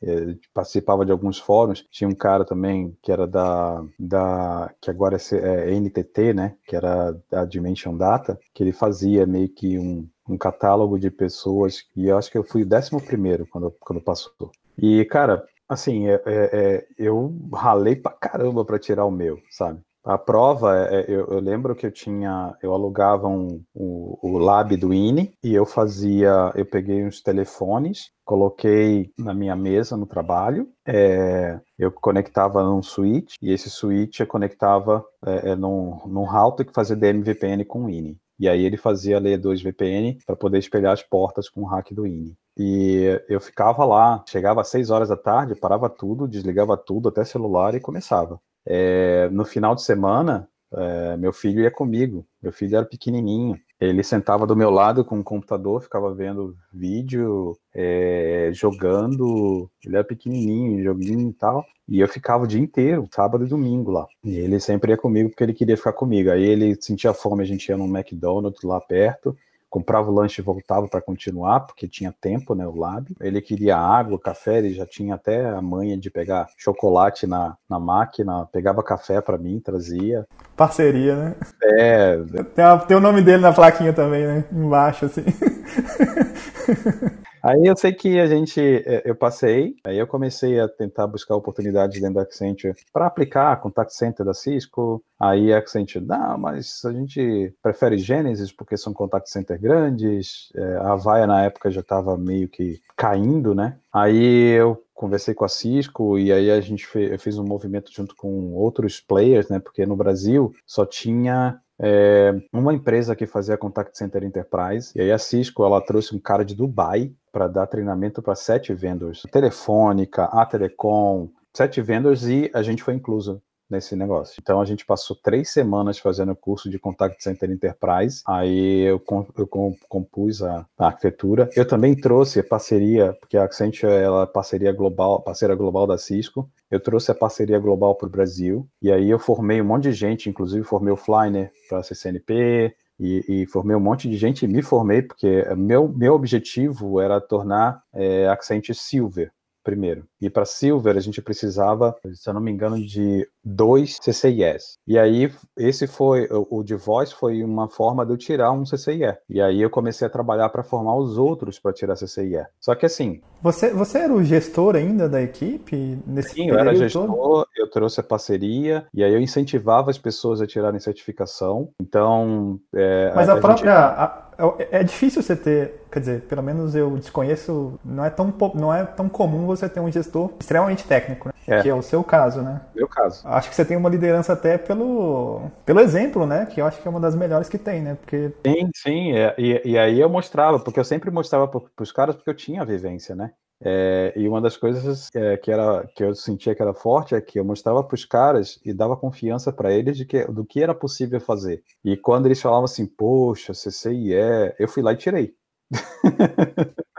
[0.02, 1.86] é, participava de alguns fóruns.
[1.90, 6.56] Tinha um cara também que era da, da que agora é, é NTT, né?
[6.66, 11.84] Que era da Dimension Data, que ele fazia meio que um, um catálogo de pessoas.
[11.96, 14.50] E eu acho que eu fui o décimo primeiro quando, quando passou.
[14.78, 19.80] E, cara, assim, é, é, é, eu ralei pra caramba pra tirar o meu, sabe?
[20.02, 24.74] A prova, é, eu, eu, lembro que eu tinha, eu alugava um, um, o lab
[24.76, 30.68] do INE e eu fazia, eu peguei uns telefones, coloquei na minha mesa no trabalho,
[30.88, 36.64] é, eu conectava num switch e esse switch eu conectava é, é num, num router
[36.66, 38.16] que fazia DMVPN com o INE.
[38.38, 41.92] E aí ele fazia ler dois VPN para poder espelhar as portas com o hack
[41.92, 42.34] do INE.
[42.58, 47.22] E eu ficava lá, chegava às 6 horas da tarde, parava tudo, desligava tudo, até
[47.22, 48.40] celular e começava.
[48.66, 52.26] É, no final de semana, é, meu filho ia comigo.
[52.42, 53.58] Meu filho era pequenininho.
[53.80, 59.70] Ele sentava do meu lado com o computador, ficava vendo vídeo, é, jogando.
[59.84, 61.64] Ele era pequenininho, joguinho e tal.
[61.88, 64.06] E eu ficava o dia inteiro, sábado e domingo lá.
[64.22, 66.30] E ele sempre ia comigo porque ele queria ficar comigo.
[66.30, 69.36] Aí ele sentia fome, a gente ia num McDonald's lá perto
[69.70, 73.14] comprava o lanche e voltava para continuar, porque tinha tempo, né, o lab.
[73.20, 77.78] Ele queria água, café, ele já tinha até a manha de pegar chocolate na, na
[77.78, 80.26] máquina, pegava café para mim, trazia.
[80.56, 81.34] Parceria, né?
[81.62, 82.18] É.
[82.54, 84.44] Tem, tem o nome dele na plaquinha também, né?
[84.52, 85.24] Embaixo, assim.
[87.42, 91.36] Aí eu sei que a gente, é, eu passei, aí eu comecei a tentar buscar
[91.36, 95.02] oportunidades dentro da Accenture para aplicar contact center da Cisco.
[95.18, 100.50] Aí a Accenture, não, mas a gente prefere Genesis porque são contact center grandes.
[100.54, 103.78] É, a Avaya na época já estava meio que caindo, né?
[103.92, 107.90] Aí eu conversei com a Cisco e aí a gente fez, eu fiz um movimento
[107.90, 109.58] junto com outros players, né?
[109.58, 115.10] Porque no Brasil só tinha é, uma empresa que fazia contact center enterprise, e aí
[115.10, 120.24] a Cisco ela trouxe um cara de Dubai para dar treinamento para sete vendors, Telefônica,
[120.24, 124.36] a Telecom, sete vendors e a gente foi incluso nesse negócio.
[124.42, 128.22] Então a gente passou três semanas fazendo o curso de Contact Center Enterprise.
[128.26, 129.02] Aí eu,
[129.38, 129.46] eu
[129.88, 131.48] compus a, a, arquitetura.
[131.54, 135.96] Eu também trouxe a parceria, porque a Accenture ela é parceria global, parceira global da
[135.96, 136.50] Cisco.
[136.70, 138.68] Eu trouxe a parceria global para o Brasil.
[138.82, 142.74] E aí eu formei um monte de gente, inclusive formei o Flyner para a CCNP,
[143.02, 147.18] e, e, formei um monte de gente e me formei porque meu, meu objetivo era
[147.18, 150.04] tornar é, Accent Silver primeiro.
[150.20, 154.78] E para Silver a gente precisava, se eu não me engano, de dois CCIEs.
[154.86, 159.16] E aí esse foi o, de voz foi uma forma de eu tirar um CCIE.
[159.28, 162.44] E aí eu comecei a trabalhar para formar os outros para tirar CCIE.
[162.60, 166.74] Só que assim, você você era o gestor ainda da equipe nesse Sim, eu era
[166.74, 167.46] gestor, todo?
[167.56, 171.70] eu trouxe a parceria e aí eu incentivava as pessoas a tirarem certificação.
[171.80, 174.00] Então, é, mas a, a própria gente...
[174.00, 178.32] a é, é difícil você ter, quer dizer, pelo menos eu desconheço, não é tão,
[178.54, 181.34] não é tão comum você ter um gestor extremamente técnico, né?
[181.46, 181.62] é.
[181.62, 182.60] que é o seu caso, né?
[182.74, 183.26] Meu caso.
[183.26, 186.46] Acho que você tem uma liderança até pelo, pelo exemplo, né?
[186.46, 187.96] Que eu acho que é uma das melhores que tem, né?
[188.00, 188.32] Porque...
[188.46, 192.14] Sim, sim, é, e, e aí eu mostrava, porque eu sempre mostrava para os caras
[192.14, 193.32] porque eu tinha vivência, né?
[193.62, 197.20] É, e uma das coisas é, que, era, que eu sentia que era forte é
[197.20, 200.62] que eu mostrava para os caras e dava confiança para eles de que, do que
[200.62, 201.62] era possível fazer.
[201.84, 204.14] E quando eles falavam assim, poxa, CCIE,
[204.58, 205.34] eu fui lá e tirei.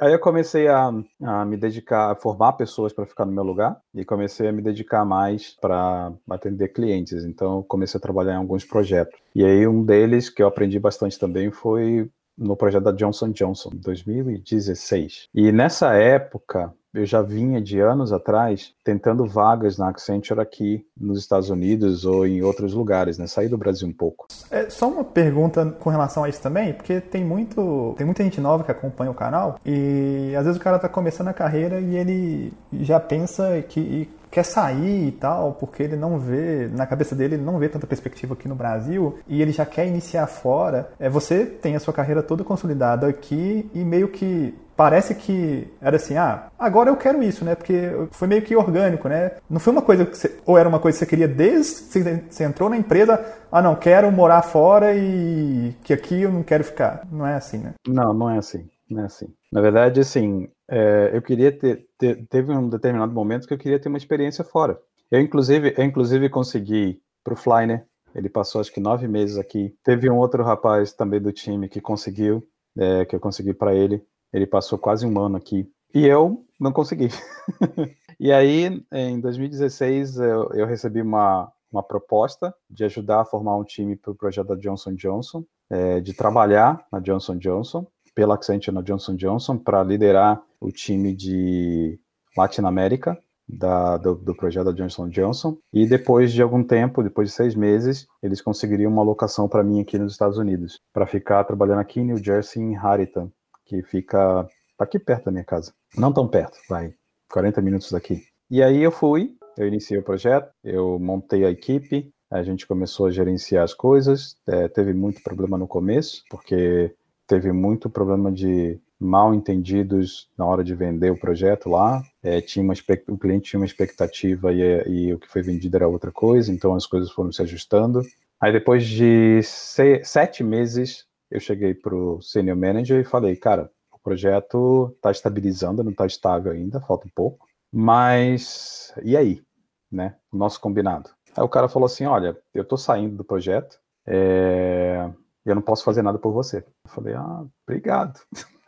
[0.00, 0.90] Aí eu comecei a,
[1.22, 4.60] a, me dedicar, a formar pessoas para ficar no meu lugar e comecei a me
[4.60, 7.24] dedicar mais para atender clientes.
[7.24, 9.18] Então comecei a trabalhar em alguns projetos.
[9.34, 13.70] E aí um deles que eu aprendi bastante também foi no projeto da Johnson Johnson,
[13.74, 15.28] 2016.
[15.34, 21.18] E nessa época, eu já vinha de anos atrás tentando vagas na Accenture aqui nos
[21.18, 23.26] Estados Unidos ou em outros lugares, né?
[23.26, 24.28] Sair do Brasil um pouco.
[24.50, 28.40] É só uma pergunta com relação a isso também, porque tem muito, tem muita gente
[28.40, 31.96] nova que acompanha o canal e às vezes o cara está começando a carreira e
[31.96, 37.36] ele já pensa que quer sair e tal, porque ele não vê, na cabeça dele,
[37.36, 40.90] ele não vê tanta perspectiva aqui no Brasil e ele já quer iniciar fora.
[40.98, 45.94] É, você tem a sua carreira toda consolidada aqui e meio que parece que era
[45.94, 47.54] assim, ah, agora eu quero isso, né?
[47.54, 49.32] Porque foi meio que orgânico, né?
[49.48, 52.24] Não foi uma coisa que você, ou era uma coisa que você queria desde que
[52.28, 56.64] você entrou na empresa, ah, não, quero morar fora e que aqui eu não quero
[56.64, 57.06] ficar.
[57.08, 57.74] Não é assim, né?
[57.86, 58.68] Não, não é assim.
[58.90, 59.26] É assim.
[59.50, 63.78] Na verdade, assim, é, eu queria ter, ter, teve um determinado momento que eu queria
[63.78, 64.78] ter uma experiência fora.
[65.10, 67.86] Eu inclusive, eu inclusive consegui para o Flyner.
[68.14, 69.74] Ele passou acho que nove meses aqui.
[69.82, 74.02] Teve um outro rapaz também do time que conseguiu, é, que eu consegui para ele.
[74.32, 77.08] Ele passou quase um ano aqui e eu não consegui.
[78.18, 83.64] e aí, em 2016, eu, eu recebi uma, uma proposta de ajudar a formar um
[83.64, 88.74] time para o projeto da Johnson Johnson, é, de trabalhar na Johnson Johnson pela Accenture
[88.74, 91.98] na Johnson Johnson para liderar o time de
[92.36, 95.58] Latinoamérica da, do, do, projeto da Johnson Johnson.
[95.72, 99.80] E depois de algum tempo, depois de seis meses, eles conseguiriam uma locação para mim
[99.80, 103.30] aqui nos Estados Unidos, para ficar trabalhando aqui em New Jersey, em Harriton,
[103.66, 104.46] que fica
[104.78, 105.72] aqui perto da minha casa.
[105.96, 106.94] Não tão perto, vai,
[107.30, 108.22] 40 minutos daqui.
[108.50, 113.06] E aí eu fui, eu iniciei o projeto, eu montei a equipe, a gente começou
[113.06, 114.36] a gerenciar as coisas.
[114.46, 116.94] É, teve muito problema no começo, porque
[117.26, 122.02] teve muito problema de mal entendidos na hora de vender o projeto lá.
[122.22, 122.74] É, tinha uma,
[123.08, 126.74] o cliente tinha uma expectativa e, e, o que foi vendido era outra coisa, então
[126.74, 128.02] as coisas foram se ajustando.
[128.40, 133.70] Aí depois de seis, sete meses, eu cheguei para o senior manager e falei, cara,
[133.92, 137.46] o projeto está estabilizando, não está estável ainda, falta um pouco.
[137.72, 139.42] Mas e aí,
[139.90, 140.16] né?
[140.32, 141.10] O nosso combinado.
[141.36, 145.10] Aí o cara falou assim, olha, eu estou saindo do projeto, é,
[145.50, 146.58] eu não posso fazer nada por você.
[146.58, 148.20] Eu falei, ah, obrigado.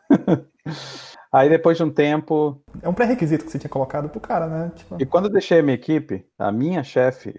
[1.33, 2.63] Aí depois de um tempo.
[2.81, 4.73] É um pré-requisito que você tinha colocado pro cara, né?
[4.75, 4.97] Tipo...
[4.99, 7.35] E quando eu deixei a minha equipe, a minha chefe,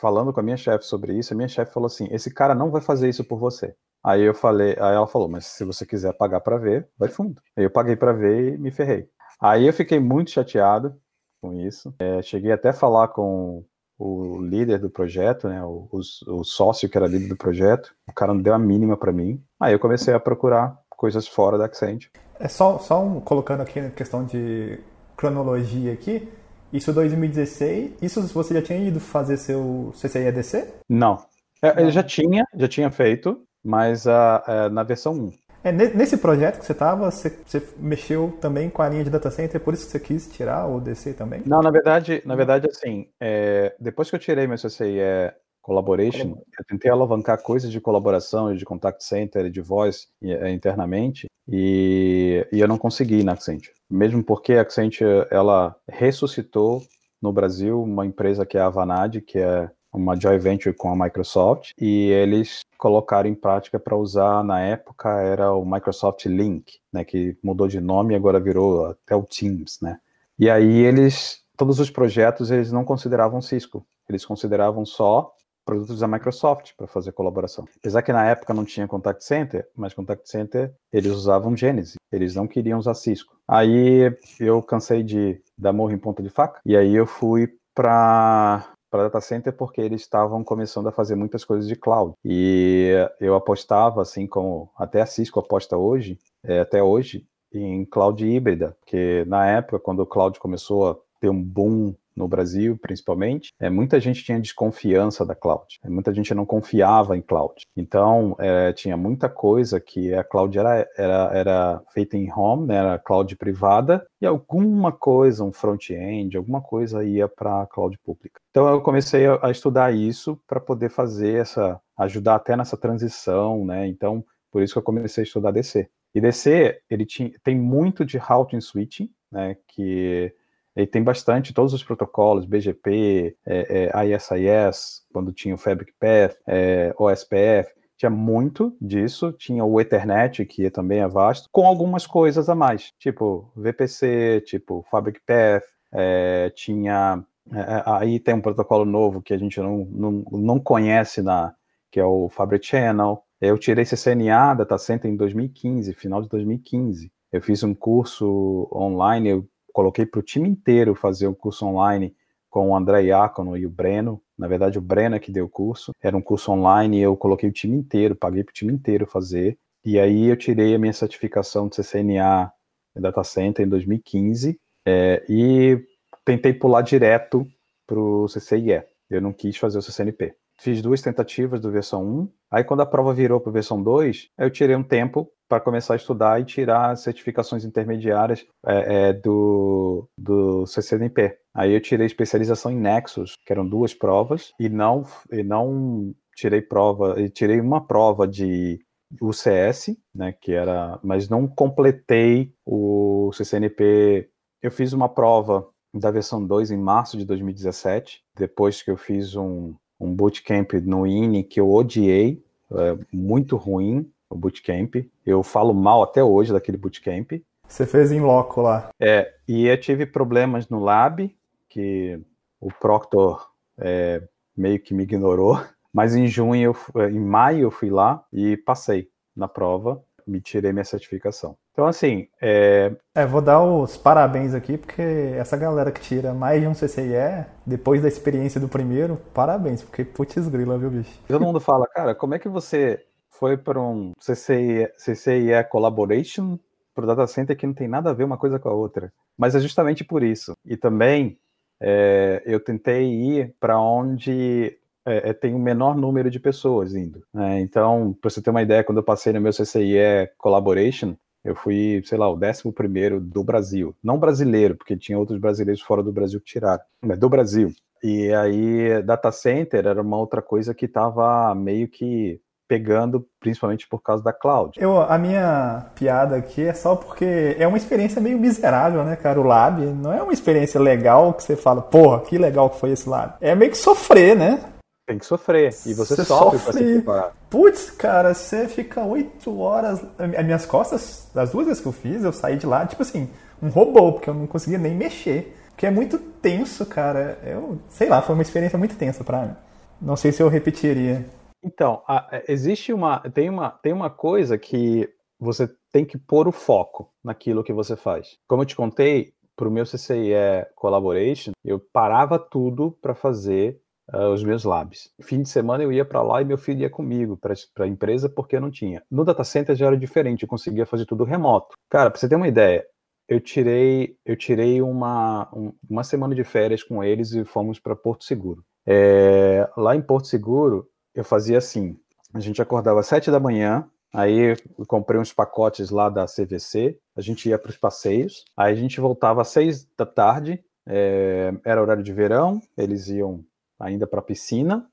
[0.00, 2.70] falando com a minha chefe sobre isso, a minha chefe falou assim: esse cara não
[2.70, 3.74] vai fazer isso por você.
[4.02, 7.40] Aí eu falei, aí ela falou, mas se você quiser pagar para ver, vai fundo.
[7.56, 9.06] Aí eu paguei para ver e me ferrei.
[9.38, 10.96] Aí eu fiquei muito chateado
[11.40, 11.94] com isso.
[11.98, 13.64] É, cheguei até a falar com
[14.00, 17.94] o líder do projeto, né, o, o, sócio que era líder do projeto.
[18.08, 19.42] O cara não deu a mínima para mim.
[19.60, 22.06] Aí eu comecei a procurar coisas fora da Accent.
[22.38, 24.80] É só, só um, colocando aqui na questão de
[25.14, 26.26] cronologia aqui.
[26.72, 30.66] Isso 2016, isso você já tinha ido fazer seu CCIADC?
[30.88, 31.18] Não.
[31.60, 35.32] É, eu já tinha, já tinha feito, mas uh, uh, na versão 1.
[35.62, 39.30] É, nesse projeto que você estava, você, você, mexeu também com a linha de data
[39.30, 41.42] center, por isso que você quis tirar o DC também?
[41.44, 46.64] Não, na verdade, na verdade assim, é, depois que eu tirei meu CCIE Collaboration, eu
[46.66, 52.66] tentei alavancar coisas de colaboração, de contact center, de voz eh, internamente, e, e eu
[52.66, 53.74] não consegui na Accenture.
[53.88, 56.82] Mesmo porque a Accenture, ela ressuscitou
[57.20, 61.04] no Brasil uma empresa que é a Vanad, que é uma joint venture com a
[61.04, 67.04] Microsoft, e eles colocaram em prática para usar, na época, era o Microsoft Link, né,
[67.04, 69.98] que mudou de nome e agora virou até o Teams, né.
[70.38, 75.32] E aí eles, todos os projetos, eles não consideravam Cisco, eles consideravam só
[75.64, 77.64] produtos da Microsoft para fazer colaboração.
[77.76, 82.34] Apesar que na época não tinha Contact Center, mas Contact Center eles usavam Genesis, eles
[82.34, 83.36] não queriam usar Cisco.
[83.46, 88.72] Aí eu cansei de dar morro em ponta de faca e aí eu fui para
[88.90, 92.14] para data center porque eles estavam começando a fazer muitas coisas de cloud.
[92.24, 98.24] E eu apostava, assim como até a Cisco aposta hoje, é, até hoje, em cloud
[98.24, 103.52] híbrida, porque na época, quando o cloud começou a ter um boom no Brasil, principalmente,
[103.58, 105.80] é, muita gente tinha desconfiança da cloud.
[105.82, 107.66] É, muita gente não confiava em cloud.
[107.76, 112.76] Então, é, tinha muita coisa que a cloud era, era, era feita em home, né,
[112.76, 118.40] era cloud privada, e alguma coisa, um front-end, alguma coisa ia para a cloud pública.
[118.50, 123.64] Então, eu comecei a, a estudar isso para poder fazer essa, ajudar até nessa transição,
[123.64, 123.86] né?
[123.86, 125.88] Então, por isso que eu comecei a estudar DC.
[126.14, 130.34] E DC, ele tinha, tem muito de routing switching, né, que
[130.74, 136.36] ele tem bastante, todos os protocolos, BGP, é, é, ISIS, quando tinha o Fabric Path,
[136.46, 142.48] é, OSPF, tinha muito disso, tinha o Ethernet, que também é vasto, com algumas coisas
[142.48, 147.22] a mais, tipo VPC, tipo Fabric Path, é, tinha...
[147.52, 151.52] É, é, aí tem um protocolo novo que a gente não, não, não conhece, na,
[151.90, 153.22] que é o Fabric Channel.
[153.40, 157.10] Eu tirei CCNA Data Center em 2015, final de 2015.
[157.32, 162.14] Eu fiz um curso online, eu coloquei para o time inteiro fazer o curso online
[162.48, 164.20] com o André Iacono e o Breno.
[164.36, 165.92] Na verdade, o Breno é que deu o curso.
[166.02, 169.06] Era um curso online e eu coloquei o time inteiro, paguei para o time inteiro
[169.06, 169.56] fazer.
[169.84, 172.52] E aí eu tirei a minha certificação de CCNA
[172.96, 175.78] Data Center em 2015 é, e
[176.24, 177.46] tentei pular direto
[177.86, 178.82] para o CCIE.
[179.08, 180.34] Eu não quis fazer o CCNP.
[180.58, 182.28] Fiz duas tentativas do versão 1.
[182.50, 185.96] Aí, quando a prova virou para versão 2, eu tirei um tempo para começar a
[185.96, 191.36] estudar e tirar certificações intermediárias é, é, do, do CCNP.
[191.52, 196.62] Aí eu tirei especialização em Nexus, que eram duas provas, e não, e não tirei
[196.62, 198.78] prova, e tirei uma prova de
[199.20, 204.30] UCS, né, que era, mas não completei o CCNP.
[204.62, 209.34] Eu fiz uma prova da versão 2 em março de 2017, depois que eu fiz
[209.34, 212.40] um, um bootcamp no INE que eu odiei,
[212.70, 214.94] é, muito ruim, o bootcamp.
[215.26, 217.32] Eu falo mal até hoje daquele bootcamp.
[217.68, 218.88] Você fez em loco lá.
[218.98, 221.34] É, e eu tive problemas no lab,
[221.68, 222.20] que
[222.60, 224.22] o Proctor é,
[224.56, 225.60] meio que me ignorou.
[225.92, 230.72] Mas em junho, eu, em maio, eu fui lá e passei na prova, me tirei
[230.72, 231.56] minha certificação.
[231.72, 232.28] Então, assim.
[232.40, 232.92] É...
[233.14, 235.02] é, vou dar os parabéns aqui, porque
[235.36, 240.04] essa galera que tira mais de um CCIE, depois da experiência do primeiro, parabéns, porque
[240.04, 241.18] putz grila, viu, bicho?
[241.26, 243.04] Todo mundo fala, cara, como é que você
[243.40, 246.58] foi para um CCIE, CCIE Collaboration
[246.94, 249.10] para o data center que não tem nada a ver uma coisa com a outra.
[249.36, 250.52] Mas é justamente por isso.
[250.62, 251.38] E também
[251.80, 256.94] é, eu tentei ir para onde é, é, tem o um menor número de pessoas
[256.94, 257.24] indo.
[257.32, 257.60] Né?
[257.60, 262.02] Então, para você ter uma ideia, quando eu passei no meu CCIE Collaboration, eu fui,
[262.04, 263.96] sei lá, o décimo primeiro do Brasil.
[264.04, 267.72] Não brasileiro, porque tinha outros brasileiros fora do Brasil que tiraram, mas do Brasil.
[268.02, 272.38] E aí, data center era uma outra coisa que estava meio que
[272.70, 274.78] pegando, principalmente por causa da cloud.
[274.80, 279.40] Eu, a minha piada aqui é só porque é uma experiência meio miserável, né, cara?
[279.40, 282.92] O lab não é uma experiência legal que você fala, porra, que legal que foi
[282.92, 283.34] esse lab.
[283.40, 284.60] É meio que sofrer, né?
[285.04, 285.70] Tem que sofrer.
[285.84, 286.72] E você, você sofre, sofre.
[286.72, 287.32] pra se preparar.
[287.50, 290.00] Putz, cara, você fica oito horas.
[290.16, 293.28] As minhas costas, das duas vezes que eu fiz, eu saí de lá, tipo assim,
[293.60, 295.56] um robô, porque eu não conseguia nem mexer.
[295.70, 297.36] Porque é muito tenso, cara.
[297.44, 299.56] Eu, sei lá, foi uma experiência muito tensa para mim.
[300.00, 301.26] Não sei se eu repetiria.
[301.62, 303.70] Então, a, é, existe uma tem, uma.
[303.70, 305.08] tem uma coisa que
[305.38, 308.38] você tem que pôr o foco naquilo que você faz.
[308.46, 313.78] Como eu te contei, para o meu CCIE Collaboration, eu parava tudo para fazer
[314.10, 315.10] uh, os meus labs.
[315.20, 318.26] Fim de semana eu ia para lá e meu filho ia comigo para a empresa
[318.26, 319.02] porque eu não tinha.
[319.10, 321.76] No data center já era diferente, eu conseguia fazer tudo remoto.
[321.90, 322.86] Cara, para você ter uma ideia,
[323.28, 327.94] eu tirei eu tirei uma, um, uma semana de férias com eles e fomos para
[327.94, 328.64] Porto Seguro.
[328.86, 330.88] É, lá em Porto Seguro
[331.20, 331.96] eu fazia assim:
[332.32, 334.56] a gente acordava às sete da manhã, aí
[334.86, 339.00] comprei uns pacotes lá da CVC, a gente ia para os passeios, aí a gente
[339.00, 343.44] voltava às seis da tarde, é, era horário de verão, eles iam
[343.78, 344.86] ainda para a piscina.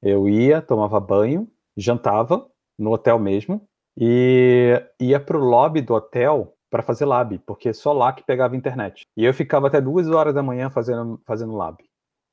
[0.00, 2.44] Eu ia, tomava banho, jantava
[2.76, 3.62] no hotel mesmo
[3.96, 8.56] e ia para o lobby do hotel para fazer lab, porque só lá que pegava
[8.56, 9.02] internet.
[9.16, 11.76] E eu ficava até duas horas da manhã fazendo, fazendo lab.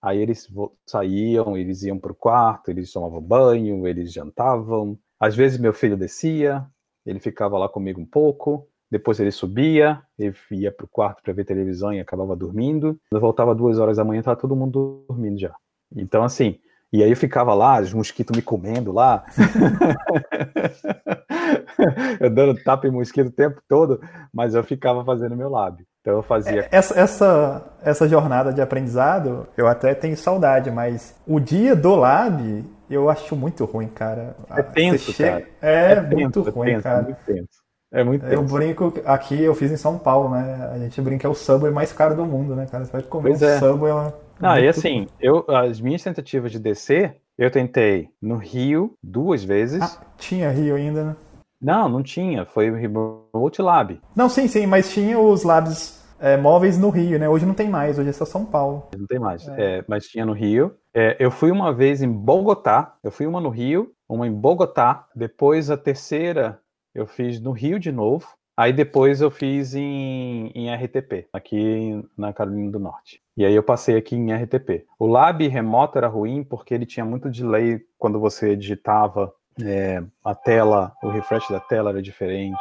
[0.02, 0.48] Aí eles
[0.86, 4.98] saíam, eles iam para o quarto, eles tomavam banho, eles jantavam.
[5.20, 6.66] Às vezes meu filho descia,
[7.06, 8.68] ele ficava lá comigo um pouco.
[8.90, 13.00] Depois ele subia, ele ia para o quarto para ver televisão e acabava dormindo.
[13.12, 15.56] Quando voltava duas horas da manhã, estava todo mundo dormindo já.
[15.96, 16.60] Então, assim,
[16.92, 19.24] e aí eu ficava lá, os mosquitos me comendo lá.
[22.20, 24.02] eu dando tapa em mosquito o tempo todo,
[24.34, 25.86] mas eu ficava fazendo meu lab.
[26.02, 26.62] Então eu fazia.
[26.62, 31.96] É, essa, essa, essa jornada de aprendizado, eu até tenho saudade, mas o dia do
[31.96, 34.36] lab, eu acho muito ruim, cara.
[34.50, 35.32] É tenso, chega...
[35.32, 35.46] cara.
[35.62, 37.00] É, é muito tenso, ruim, é tenso, cara.
[37.00, 37.60] É muito tenso.
[37.92, 38.34] É muito tenso.
[38.34, 40.72] Eu brinco, aqui eu fiz em São Paulo, né?
[40.74, 42.86] A gente brinca é o Subway mais caro do mundo, né, cara?
[42.86, 43.60] Você vai comer pois um é.
[43.60, 43.92] Subway...
[43.92, 44.64] É muito...
[44.64, 49.82] e assim, eu, as minhas tentativas de descer, eu tentei no Rio duas vezes.
[49.82, 51.16] Ah, tinha Rio ainda, né?
[51.62, 52.46] Não, não tinha.
[52.46, 54.00] Foi o Remote Lab.
[54.16, 57.28] Não, sim, sim, mas tinha os labs é, móveis no Rio, né?
[57.28, 58.88] Hoje não tem mais, hoje é só São Paulo.
[58.98, 59.80] Não tem mais, é.
[59.80, 60.76] É, mas tinha no Rio.
[60.94, 65.08] É, eu fui uma vez em Bogotá, eu fui uma no Rio, uma em Bogotá,
[65.16, 66.60] depois a terceira
[66.94, 68.28] eu fiz no Rio de novo,
[68.60, 73.22] aí depois eu fiz em, em RTP, aqui na Carolina do Norte.
[73.38, 74.86] E aí eu passei aqui em RTP.
[75.00, 79.34] O Lab remoto era ruim porque ele tinha muito delay quando você digitava
[79.64, 82.60] é, a tela, o refresh da tela era diferente.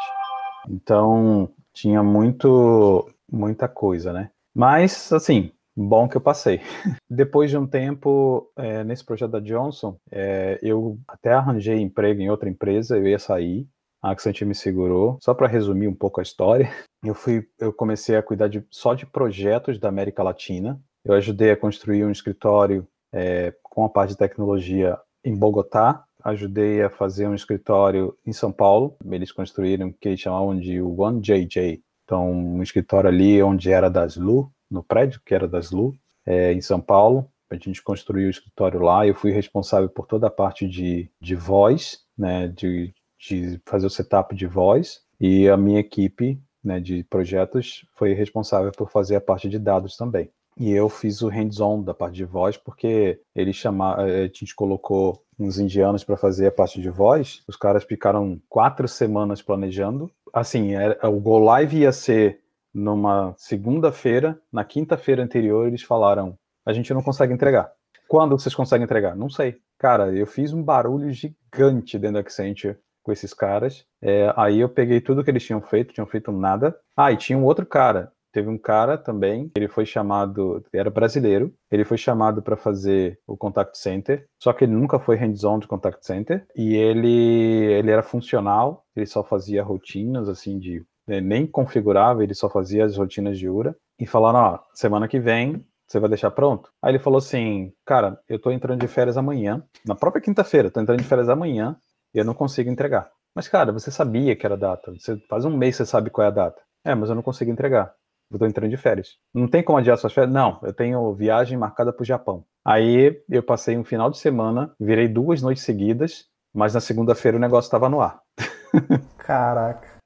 [0.68, 4.30] Então tinha muito, muita coisa, né?
[4.55, 6.61] Mas assim, bom que eu passei.
[7.11, 12.30] Depois de um tempo é, nesse projeto da Johnson, é, eu até arranjei emprego em
[12.30, 13.66] outra empresa, eu ia sair.
[14.03, 15.18] A Accenture me segurou.
[15.20, 16.70] Só para resumir um pouco a história,
[17.05, 20.80] eu fui, eu comecei a cuidar de, só de projetos da América Latina.
[21.05, 26.05] Eu ajudei a construir um escritório é, com a parte de tecnologia em Bogotá.
[26.24, 28.96] Ajudei a fazer um escritório em São Paulo.
[29.11, 31.82] Eles construíram o que eles chamavam de One JJ.
[32.05, 35.94] Então, um escritório ali onde era das Lu, no prédio que era das Lu,
[36.26, 37.30] é, em São Paulo.
[37.51, 39.07] A gente construiu o escritório lá.
[39.07, 43.90] Eu fui responsável por toda a parte de, de voz, né, de, de fazer o
[43.90, 45.00] setup de voz.
[45.20, 49.96] E a minha equipe né, de projetos foi responsável por fazer a parte de dados
[49.96, 50.30] também.
[50.58, 54.54] E eu fiz o hands-on da parte de voz, porque ele chama, eh, a gente
[54.56, 57.44] colocou uns indianos para fazer a parte de voz.
[57.46, 60.10] Os caras ficaram quatro semanas planejando.
[60.32, 62.40] Assim, era, o Go Live ia ser
[62.74, 64.36] numa segunda-feira.
[64.52, 67.70] Na quinta-feira anterior, eles falaram: a gente não consegue entregar.
[68.08, 69.14] Quando vocês conseguem entregar?
[69.14, 69.58] Não sei.
[69.78, 72.76] Cara, eu fiz um barulho gigante dentro da Accenture
[73.09, 73.86] com esses caras.
[74.02, 76.78] É, aí eu peguei tudo que eles tinham feito, tinham feito nada.
[76.94, 78.12] Ah, e tinha um outro cara.
[78.30, 83.34] Teve um cara também, ele foi chamado, era brasileiro, ele foi chamado para fazer o
[83.34, 88.02] contact center, só que ele nunca foi hands-on de contact center e ele ele era
[88.02, 93.38] funcional, ele só fazia rotinas assim de né, nem configurava, ele só fazia as rotinas
[93.38, 96.70] de URA e falaram, ó, semana que vem você vai deixar pronto?
[96.82, 100.80] Aí ele falou assim, cara, eu tô entrando de férias amanhã, na própria quinta-feira, tô
[100.82, 101.76] entrando de férias amanhã,
[102.18, 103.10] eu não consigo entregar.
[103.34, 104.92] Mas, cara, você sabia que era data.
[104.92, 106.60] Você faz um mês você sabe qual é a data.
[106.84, 107.94] É, mas eu não consigo entregar.
[108.30, 109.16] Eu tô entrando de férias.
[109.34, 110.32] Não tem como adiar suas férias?
[110.32, 112.44] Não, eu tenho viagem marcada pro Japão.
[112.64, 117.40] Aí eu passei um final de semana, virei duas noites seguidas, mas na segunda-feira o
[117.40, 118.20] negócio estava no ar.
[119.18, 119.98] Caraca.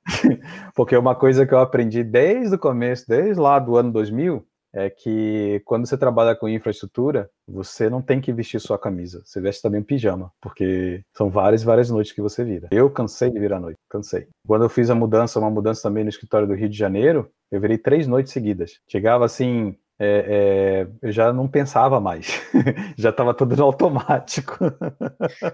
[0.74, 4.44] Porque uma coisa que eu aprendi desde o começo, desde lá do ano 2000,
[4.74, 9.22] é que quando você trabalha com infraestrutura, você não tem que vestir sua camisa.
[9.24, 12.68] Você veste também um pijama, porque são várias, várias noites que você vira.
[12.70, 14.28] Eu cansei de virar noite, cansei.
[14.46, 17.60] Quando eu fiz a mudança, uma mudança também no escritório do Rio de Janeiro, eu
[17.60, 18.80] virei três noites seguidas.
[18.88, 22.42] Chegava assim, é, é, eu já não pensava mais,
[22.98, 24.58] já estava tudo no automático.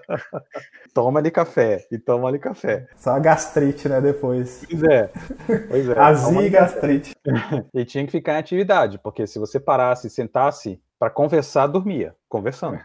[0.95, 2.89] toma ali café, e toma ali café.
[2.97, 4.65] Só a gastrite, né, depois.
[4.67, 5.11] Pois é,
[5.69, 5.93] pois é.
[6.01, 7.15] Azia e gastrite.
[7.75, 12.17] e tinha que ficar em atividade, porque se você parasse e sentasse para conversar, dormia,
[12.27, 12.79] conversando.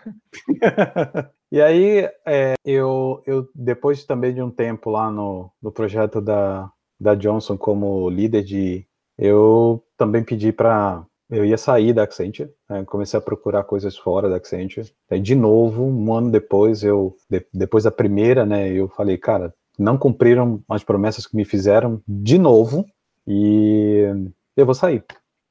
[1.49, 6.70] e aí, é, eu, eu, depois também de um tempo lá no, no projeto da,
[6.99, 8.86] da Johnson como líder de...
[9.18, 14.29] Eu também pedi para eu ia sair da Accenture, né, comecei a procurar coisas fora
[14.29, 14.91] da Accenture.
[15.09, 19.53] Aí, de novo, um ano depois, eu de, depois da primeira, né, eu falei, cara,
[19.77, 22.86] não cumpriram as promessas que me fizeram de novo
[23.27, 24.05] e
[24.55, 25.03] eu vou sair.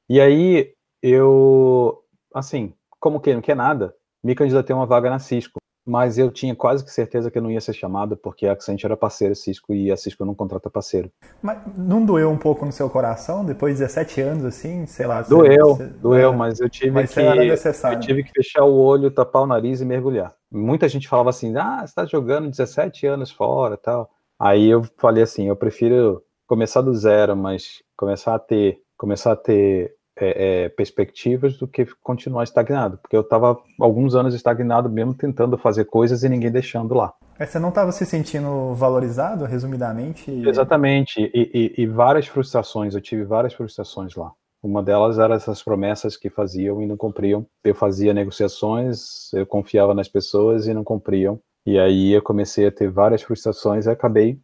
[0.09, 2.01] E aí eu,
[2.33, 6.31] assim, como que não quer nada, me candidatei a uma vaga na Cisco mas eu
[6.31, 9.35] tinha quase que certeza que eu não ia ser chamado, porque a Accenture era parceira
[9.35, 11.11] Cisco e a Cisco não contrata parceiro.
[11.41, 15.21] Mas não doeu um pouco no seu coração, depois de 17 anos, assim, sei lá?
[15.21, 19.11] Doeu, você, doeu, é, mas eu tive mas que eu tive que fechar o olho,
[19.11, 20.33] tapar o nariz e mergulhar.
[20.49, 24.09] Muita gente falava assim, ah, você está jogando 17 anos fora tal.
[24.39, 29.35] Aí eu falei assim, eu prefiro começar do zero, mas começar a ter, começar a
[29.35, 35.13] ter é, é, perspectivas do que continuar estagnado, porque eu estava alguns anos estagnado mesmo
[35.13, 37.13] tentando fazer coisas e ninguém deixando lá.
[37.37, 40.31] Mas você não estava se sentindo valorizado, resumidamente?
[40.31, 44.31] Exatamente, e, e, e, várias frustrações, eu tive várias frustrações lá.
[44.61, 47.45] Uma delas era essas promessas que faziam e não cumpriam.
[47.63, 51.37] Eu fazia negociações, eu confiava nas pessoas e não cumpriam.
[51.65, 54.39] E aí eu comecei a ter várias frustrações e acabei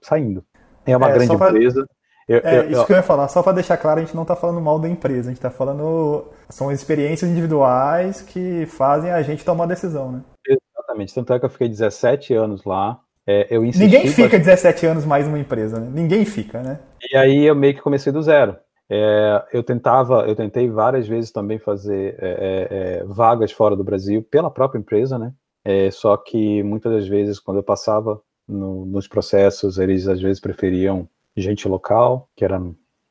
[0.00, 0.44] saindo.
[0.84, 1.50] É uma é, grande pra...
[1.50, 1.86] empresa,
[2.28, 4.22] eu, é, eu, isso que eu ia falar, só para deixar claro, a gente não
[4.22, 6.30] está falando mal da empresa, a gente está falando.
[6.48, 10.22] São experiências individuais que fazem a gente tomar decisão, né?
[10.46, 11.14] Exatamente.
[11.14, 12.98] Tanto é que eu fiquei 17 anos lá.
[13.26, 15.90] É, eu insisti, Ninguém fica 17 anos mais numa empresa, né?
[15.92, 16.78] Ninguém fica, né?
[17.10, 18.56] E aí eu meio que comecei do zero.
[18.88, 22.68] É, eu tentava, eu tentei várias vezes também fazer é, é,
[23.00, 25.32] é vagas fora do Brasil pela própria empresa, né?
[25.64, 30.40] É, só que muitas das vezes, quando eu passava no, nos processos, eles às vezes
[30.40, 32.60] preferiam gente local, que era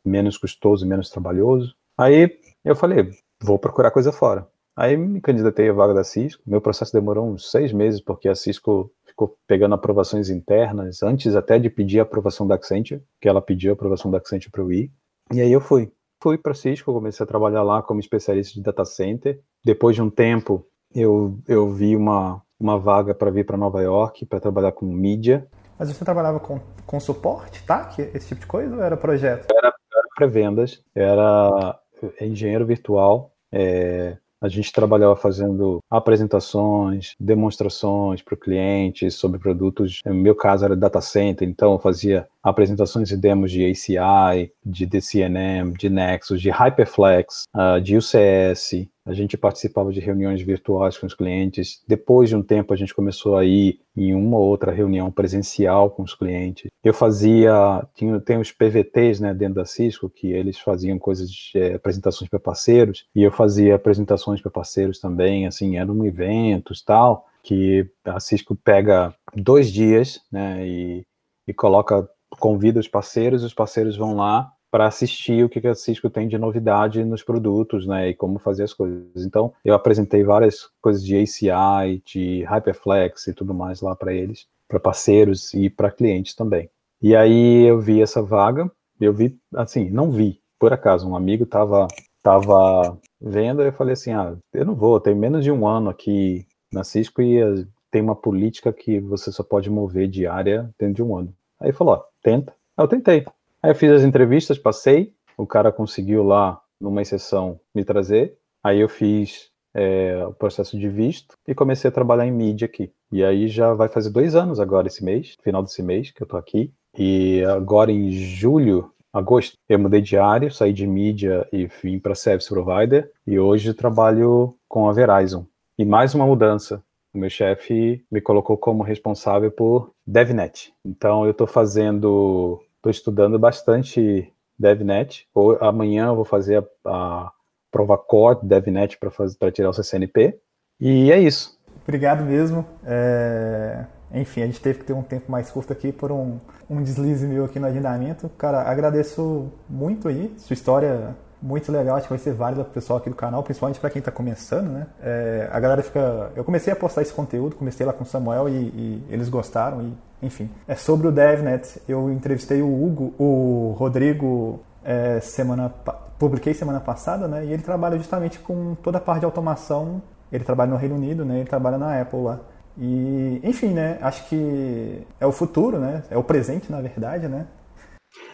[0.04, 1.76] menos custoso e menos trabalhoso.
[1.98, 3.10] Aí eu falei,
[3.42, 4.48] vou procurar coisa fora.
[4.76, 6.42] Aí me candidatei à vaga da Cisco.
[6.46, 11.60] Meu processo demorou uns seis meses, porque a Cisco ficou pegando aprovações internas, antes até
[11.60, 14.72] de pedir a aprovação da Accenture, que ela pediu a aprovação da Accenture para eu
[14.72, 14.92] ir.
[15.32, 15.92] E aí eu fui.
[16.22, 19.40] Fui para a Cisco, comecei a trabalhar lá como especialista de data center.
[19.64, 20.66] Depois de um tempo,
[20.96, 25.48] eu, eu vi uma, uma vaga para vir para Nova York, para trabalhar com mídia.
[25.84, 27.90] Mas você trabalhava com, com suporte, tá?
[28.14, 29.48] Esse tipo de coisa ou era projeto?
[29.52, 31.78] Era, era pré-vendas, era
[32.22, 33.34] engenheiro virtual.
[33.52, 40.00] É, a gente trabalhava fazendo apresentações, demonstrações para o cliente sobre produtos.
[40.06, 44.86] No meu caso era data center, então eu fazia apresentações e demos de ACI, de
[44.86, 51.06] DCNM, de Nexus, de Hyperflex, uh, de UCS, a gente participava de reuniões virtuais com
[51.06, 51.84] os clientes.
[51.88, 55.90] Depois de um tempo, a gente começou a ir em uma ou outra reunião presencial
[55.90, 56.72] com os clientes.
[56.84, 61.52] Eu fazia, tinha, tem os PVTs né, dentro da Cisco, que eles faziam coisas de
[61.60, 67.28] é, apresentações para parceiros, e eu fazia apresentações para parceiros também, assim, eram eventos tal,
[67.44, 71.06] que a Cisco pega dois dias né, e,
[71.46, 72.08] e coloca,
[72.40, 76.36] convida os parceiros, os parceiros vão lá para assistir o que a Cisco tem de
[76.36, 79.24] novidade nos produtos, né, e como fazer as coisas.
[79.24, 84.48] Então, eu apresentei várias coisas de ACI, de Hyperflex e tudo mais lá para eles,
[84.68, 86.72] para parceiros e para clientes também.
[87.00, 88.68] E aí eu vi essa vaga,
[89.00, 91.88] eu vi, assim, não vi, por acaso, um amigo tava
[92.24, 96.48] tava vendo, eu falei assim, ah, eu não vou, tenho menos de um ano aqui
[96.72, 100.96] na Cisco e eh, tem uma política que você só pode mover de área dentro
[100.96, 101.32] de um ano.
[101.60, 102.56] Aí falou, ó, tenta.
[102.76, 103.24] Eu tentei.
[103.64, 108.38] Aí eu fiz as entrevistas, passei, o cara conseguiu lá, numa exceção, me trazer.
[108.62, 112.92] Aí eu fiz é, o processo de visto e comecei a trabalhar em mídia aqui.
[113.10, 116.28] E aí já vai fazer dois anos agora esse mês, final desse mês que eu
[116.28, 116.74] tô aqui.
[116.98, 122.16] E agora em julho, agosto, eu mudei de área, saí de mídia e vim para
[122.16, 123.10] service provider.
[123.26, 125.46] E hoje trabalho com a Verizon.
[125.80, 126.84] E mais uma mudança.
[127.14, 130.74] O meu chefe me colocou como responsável por DevNet.
[130.84, 134.30] Então eu estou fazendo Estou estudando bastante
[134.60, 135.26] DevNet.
[135.34, 137.32] Ou amanhã eu vou fazer a, a,
[137.72, 140.38] Provacor, DevNet para tirar o CCNP.
[140.82, 141.58] E é isso.
[141.82, 142.66] Obrigado mesmo.
[142.86, 143.86] É...
[144.14, 146.38] Enfim, a gente teve que ter um tempo mais curto aqui por um,
[146.70, 148.28] um deslize meu aqui no agendamento.
[148.38, 150.34] Cara, agradeço muito aí.
[150.38, 153.44] Sua história muito legal, acho que vai ser válida para o pessoal aqui do canal,
[153.44, 154.88] principalmente para quem está começando, né?
[155.02, 156.32] É, a galera fica.
[156.38, 159.82] Eu comecei a postar esse conteúdo, comecei lá com o Samuel e, e, eles gostaram,
[159.82, 160.50] e enfim.
[160.66, 161.82] É sobre o DevNet.
[161.88, 165.70] Eu entrevistei o Hugo, o Rodrigo, é, semana.
[166.18, 167.46] Publiquei semana passada, né?
[167.46, 170.02] E ele trabalha justamente com toda a parte de automação.
[170.32, 171.40] Ele trabalha no Reino Unido, né?
[171.40, 172.40] Ele trabalha na Apple lá.
[172.78, 173.98] E, enfim, né?
[174.02, 176.04] Acho que é o futuro, né?
[176.10, 177.46] É o presente, na verdade, né?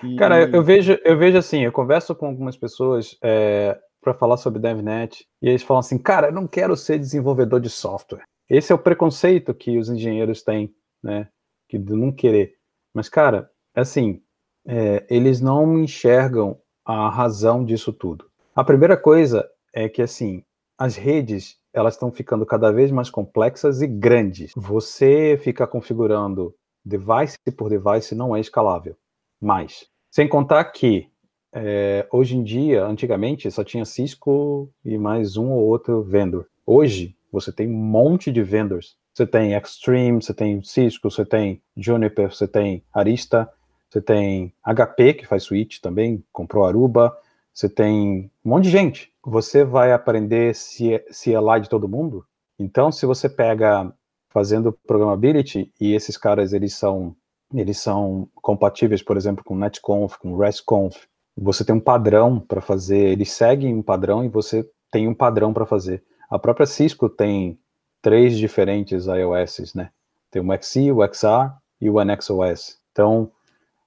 [0.03, 0.15] E...
[0.15, 4.59] Cara, eu vejo, eu vejo assim, eu converso com algumas pessoas é, para falar sobre
[4.59, 8.23] DevNet e eles falam assim, cara, eu não quero ser desenvolvedor de software.
[8.49, 10.73] Esse é o preconceito que os engenheiros têm,
[11.03, 11.27] né?
[11.67, 12.55] Que de não querer.
[12.93, 14.21] Mas, cara, assim,
[14.65, 18.25] é, eles não enxergam a razão disso tudo.
[18.55, 20.43] A primeira coisa é que, assim,
[20.77, 24.51] as redes elas estão ficando cada vez mais complexas e grandes.
[24.55, 28.95] Você ficar configurando device por device não é escalável
[29.39, 29.87] mais.
[30.11, 31.07] Sem contar que
[31.53, 36.47] é, hoje em dia, antigamente, só tinha Cisco e mais um ou outro vendor.
[36.65, 38.97] Hoje, você tem um monte de vendors.
[39.13, 43.49] Você tem Extreme, você tem Cisco, você tem Juniper, você tem Arista,
[43.89, 47.15] você tem HP, que faz switch também, comprou Aruba,
[47.53, 49.11] você tem um monte de gente.
[49.23, 52.25] Você vai aprender se, se é lá de todo mundo?
[52.57, 53.93] Então, se você pega
[54.29, 57.15] fazendo programability e esses caras, eles são
[57.53, 60.95] eles são compatíveis, por exemplo, com netconf, com restconf.
[61.37, 65.53] Você tem um padrão para fazer, eles seguem um padrão e você tem um padrão
[65.53, 66.03] para fazer.
[66.29, 67.59] A própria Cisco tem
[68.01, 69.89] três diferentes iOS, né?
[70.29, 72.77] Tem o XE, o XR e o NXOS.
[72.91, 73.31] Então,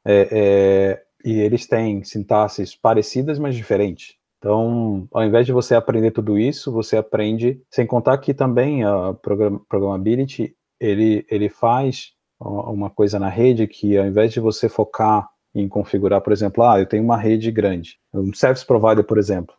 [0.05, 4.17] é, é, e eles têm sintaxes parecidas, mas diferentes.
[4.39, 9.15] Então, ao invés de você aprender tudo isso, você aprende, sem contar que também a
[9.69, 15.69] programability, ele, ele faz uma coisa na rede que ao invés de você focar em
[15.69, 19.55] configurar, por exemplo, ah, eu tenho uma rede grande, um service provider, por exemplo,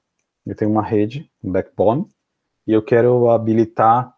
[0.45, 2.05] eu tenho uma rede, um backbone,
[2.65, 4.13] e eu quero habilitar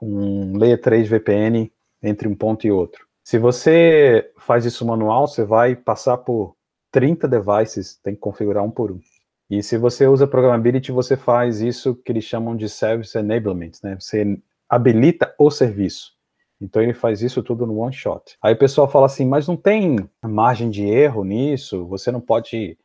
[0.00, 1.70] um Layer 3 VPN
[2.02, 3.06] entre um ponto e outro.
[3.22, 6.56] Se você faz isso manual, você vai passar por
[6.90, 9.00] 30 devices, tem que configurar um por um.
[9.48, 13.96] E se você usa Programability, você faz isso que eles chamam de Service Enablement, né?
[13.98, 16.12] Você habilita o serviço.
[16.60, 18.36] Então ele faz isso tudo no one shot.
[18.42, 21.86] Aí o pessoal fala assim, mas não tem margem de erro nisso?
[21.86, 22.76] Você não pode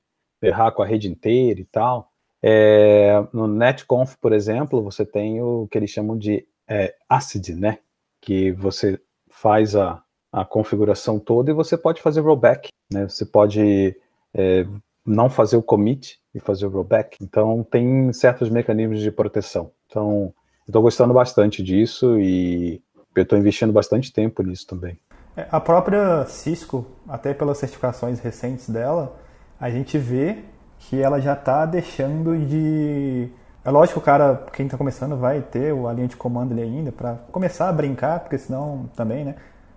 [0.41, 2.11] errar com a rede inteira e tal?
[2.41, 7.79] É, no NetConf, por exemplo, você tem o que eles chamam de é, ACID, né?
[8.21, 8.99] Que você
[9.29, 10.01] faz a,
[10.31, 13.09] a configuração toda e você pode fazer rollback, né?
[13.09, 13.95] Você pode
[14.33, 14.65] é,
[15.05, 17.17] não fazer o commit e fazer o rollback.
[17.21, 19.71] Então tem certos mecanismos de proteção.
[19.87, 20.33] Então
[20.67, 22.81] estou gostando bastante disso e
[23.21, 24.97] eu estou investindo bastante tempo nisso também.
[25.37, 29.17] É, a própria Cisco, até pelas certificações recentes dela,
[29.59, 30.39] a gente vê
[30.79, 33.29] que ela já está deixando de.
[33.63, 36.91] É lógico o cara, quem está começando, vai ter a linha de comando ali ainda
[36.91, 39.35] para começar a brincar, porque senão também, né?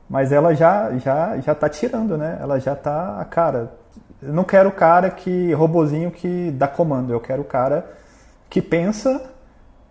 [0.09, 2.39] Mas ela já já já está tirando, né?
[2.41, 3.73] Ela já está, cara,
[4.23, 7.91] eu não quero o cara que robozinho que dá comando, eu quero o cara
[8.51, 9.31] que pensa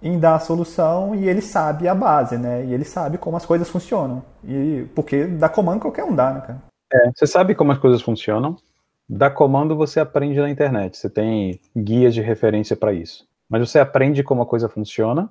[0.02, 2.66] em dar a solução e ele sabe a base, né?
[2.66, 4.24] E ele sabe como as coisas funcionam.
[4.44, 6.62] E porque dá comando qualquer um dá, né, cara?
[6.94, 8.56] É, você sabe como as coisas funcionam.
[9.10, 10.98] Dá comando você aprende na internet.
[10.98, 13.26] Você tem guias de referência para isso.
[13.50, 15.30] Mas você aprende como a coisa funciona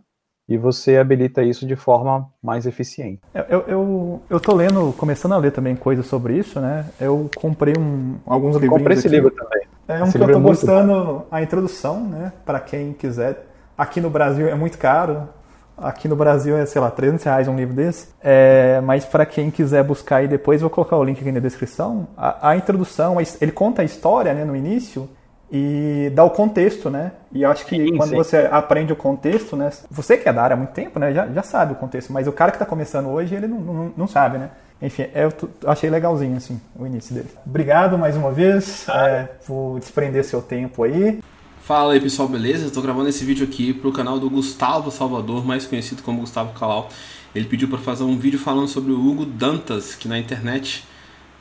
[0.49, 3.21] e você habilita isso de forma mais eficiente.
[3.35, 6.87] Eu, eu, eu tô lendo, começando a ler também coisas sobre isso, né?
[7.01, 8.79] Eu comprei um, alguns livros.
[8.79, 9.17] Comprei esse aqui.
[9.17, 9.63] livro também.
[9.89, 11.27] É um esse que eu tô é gostando, bom.
[11.31, 12.33] a introdução, né?
[12.45, 13.45] Para quem quiser
[13.77, 15.29] Aqui no Brasil é muito caro.
[15.77, 18.09] Aqui no Brasil é, sei lá, 300 reais um livro desse.
[18.23, 22.09] É, mas para quem quiser buscar aí depois, vou colocar o link aqui na descrição.
[22.17, 25.09] A, a introdução, ele conta a história né, no início
[25.53, 27.13] e dá o contexto, né?
[27.31, 28.17] E eu acho que sim, quando sim.
[28.17, 29.71] você aprende o contexto, né?
[29.91, 31.13] Você que é da área há muito tempo, né?
[31.13, 33.93] Já, já sabe o contexto, mas o cara que está começando hoje, ele não, não,
[33.97, 34.51] não sabe, né?
[34.81, 35.33] Enfim, eu
[35.67, 37.31] achei legalzinho, assim, o início dele.
[37.47, 41.21] Obrigado mais uma vez é, por desprender seu tempo aí.
[41.67, 42.67] Fala aí pessoal, beleza?
[42.67, 46.57] Estou gravando esse vídeo aqui para o canal do Gustavo Salvador, mais conhecido como Gustavo
[46.57, 46.89] Calau.
[47.35, 50.85] Ele pediu para fazer um vídeo falando sobre o Hugo Dantas, que na internet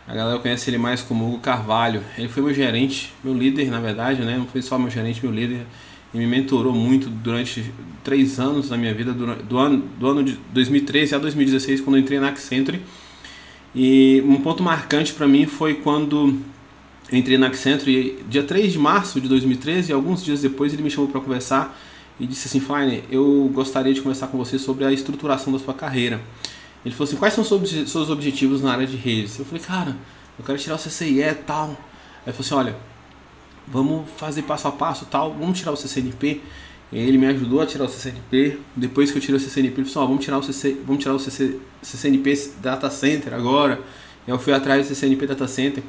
[0.08, 2.02] a galera conhece ele mais como Hugo Carvalho.
[2.18, 4.36] Ele foi meu gerente, meu líder na verdade, né?
[4.36, 5.64] Não foi só meu gerente, meu líder.
[6.12, 7.72] E me mentorou muito durante
[8.04, 12.20] três anos da minha vida, do ano, do ano de 2013 a 2016, quando entrei
[12.20, 12.82] na Accenture.
[13.76, 16.36] E um ponto marcante para mim foi quando
[17.12, 20.90] entrei na Accenture dia 3 de março de 2013 e alguns dias depois ele me
[20.90, 21.78] chamou para conversar
[22.20, 25.74] e disse assim, Fine, eu gostaria de conversar com você sobre a estruturação da sua
[25.74, 26.22] carreira.
[26.86, 29.40] Ele falou assim, quais são os seus objetivos na área de redes?
[29.40, 29.98] Eu falei, cara,
[30.38, 31.70] eu quero tirar o CCIE e tal.
[31.70, 31.76] Aí
[32.28, 32.76] ele falou assim, olha,
[33.68, 36.42] vamos fazer passo a passo tal, vamos tirar o CCNP.
[36.94, 38.60] Ele me ajudou a tirar o CCNP.
[38.76, 41.16] Depois que eu tirei o CCNP, ele falou assim, vamos tirar o, CC, vamos tirar
[41.16, 43.82] o CC, CCNP Data Center agora.
[44.28, 45.84] Eu fui atrás do CCNP Data Center.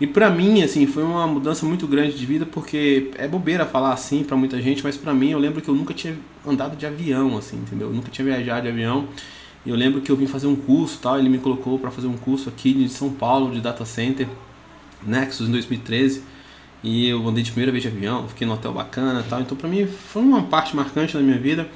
[0.00, 3.92] E pra mim, assim, foi uma mudança muito grande de vida, porque é bobeira falar
[3.92, 6.16] assim pra muita gente, mas pra mim eu lembro que eu nunca tinha
[6.46, 7.88] andado de avião, assim, entendeu?
[7.88, 9.06] Eu nunca tinha viajado de avião.
[9.64, 12.08] E eu lembro que eu vim fazer um curso, tal, ele me colocou para fazer
[12.08, 14.26] um curso aqui de São Paulo de Data Center,
[15.06, 16.24] Nexus em 2013.
[16.82, 19.40] E eu andei de primeira vez de avião, fiquei num hotel bacana, tal.
[19.40, 21.68] Então pra mim foi uma parte marcante da minha vida.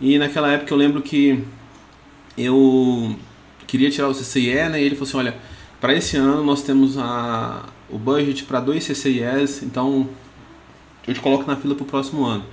[0.00, 1.42] E naquela época eu lembro que
[2.38, 3.16] eu
[3.66, 4.80] queria tirar o CCIE, né?
[4.80, 5.36] E ele falou assim, olha,
[5.80, 10.08] para esse ano nós temos a, o budget para dois CCIEs, então
[11.06, 12.44] eu te coloco na fila para o próximo ano.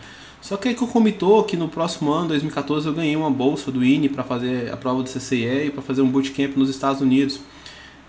[0.41, 3.83] Só que aí que comitou que no próximo ano, 2014, eu ganhei uma bolsa do
[3.83, 7.39] INE para fazer a prova do CCIE e para fazer um bootcamp nos Estados Unidos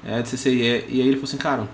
[0.05, 0.84] é, de CCIE.
[0.88, 1.68] E aí ele falou assim, cara,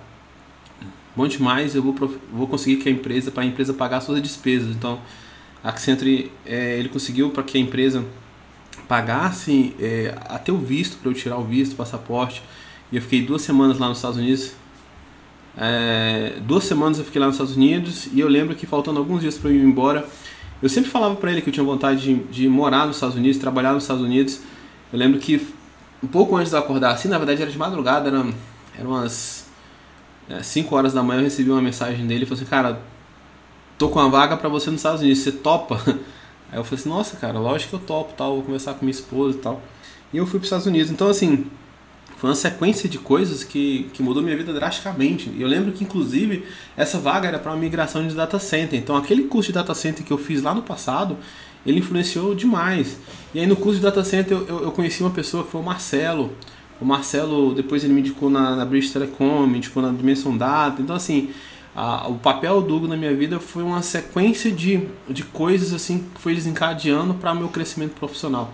[1.16, 1.94] bom demais, eu vou,
[2.30, 4.76] vou conseguir que a empresa, para a empresa pagar suas despesas.
[4.76, 5.00] Então,
[5.64, 8.04] a Accenture, é, ele conseguiu para que a empresa
[8.90, 12.42] pagasse é, até o visto, para eu tirar o visto, o passaporte.
[12.90, 14.52] E eu fiquei duas semanas lá nos Estados Unidos.
[15.56, 19.20] É, duas semanas eu fiquei lá nos Estados Unidos e eu lembro que faltando alguns
[19.20, 20.04] dias para eu ir embora,
[20.60, 23.38] eu sempre falava para ele que eu tinha vontade de, de, morar nos Estados Unidos,
[23.38, 24.40] trabalhar nos Estados Unidos.
[24.92, 25.46] Eu lembro que
[26.02, 28.34] um pouco antes de eu acordar, assim, na verdade era de madrugada, eram
[28.76, 29.48] era umas
[30.42, 32.80] 5 é, horas da manhã, eu recebi uma mensagem dele e falou assim: Cara,
[33.78, 35.80] tô com uma vaga para você nos Estados Unidos, você topa?
[36.50, 38.90] Aí eu falei assim: Nossa, cara, lógico que eu topo, tal, vou conversar com minha
[38.90, 39.62] esposa e tal.
[40.12, 40.90] E eu fui para os Estados Unidos.
[40.90, 41.46] Então, assim,
[42.16, 45.30] foi uma sequência de coisas que, que mudou minha vida drasticamente.
[45.30, 46.44] E eu lembro que, inclusive,
[46.76, 48.78] essa vaga era para uma migração de data center.
[48.78, 51.16] Então, aquele curso de data center que eu fiz lá no passado,
[51.64, 52.98] ele influenciou demais.
[53.32, 55.64] E aí, no curso de data center, eu, eu conheci uma pessoa que foi o
[55.64, 56.32] Marcelo.
[56.80, 60.82] O Marcelo, depois ele me indicou na, na British Telecom, me indicou na Dimensão Data.
[60.82, 61.30] Então, assim,
[61.74, 66.06] a, o papel do Hugo na minha vida foi uma sequência de, de coisas assim
[66.14, 68.52] que foi desencadeando para meu crescimento profissional.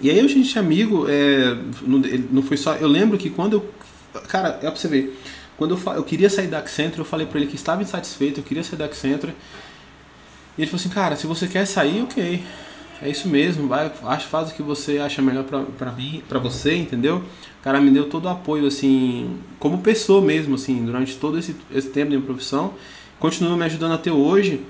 [0.00, 1.98] E aí a gente amigo, é, não,
[2.30, 2.74] não foi só.
[2.74, 4.20] Eu lembro que quando eu.
[4.28, 5.20] Cara, é pra você ver.
[5.56, 8.44] Quando eu, eu queria sair da Accenture, eu falei pra ele que estava insatisfeito, eu
[8.44, 9.34] queria sair da Accenture.
[10.56, 12.42] E ele falou assim, cara, se você quer sair, ok.
[13.02, 16.76] É isso mesmo, vai, acho, faz o que você acha melhor pra, mim, pra você,
[16.76, 17.16] entendeu?
[17.60, 21.56] O cara me deu todo o apoio, assim, como pessoa mesmo, assim, durante todo esse,
[21.72, 22.74] esse tempo da minha profissão.
[23.18, 24.60] Continua me ajudando até hoje.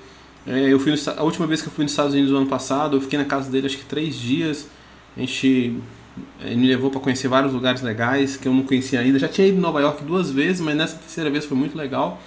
[0.47, 2.47] É, eu fui no, a última vez que eu fui nos Estados Unidos no ano
[2.47, 4.67] passado, eu fiquei na casa dele acho que três dias.
[5.15, 5.77] A gente
[6.41, 9.17] ele me levou para conhecer vários lugares legais que eu não conhecia ainda.
[9.19, 12.21] Já tinha ido em Nova York duas vezes, mas nessa terceira vez foi muito legal.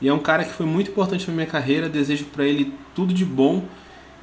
[0.00, 1.88] E é um cara que foi muito importante na minha carreira.
[1.88, 3.64] Desejo para ele tudo de bom.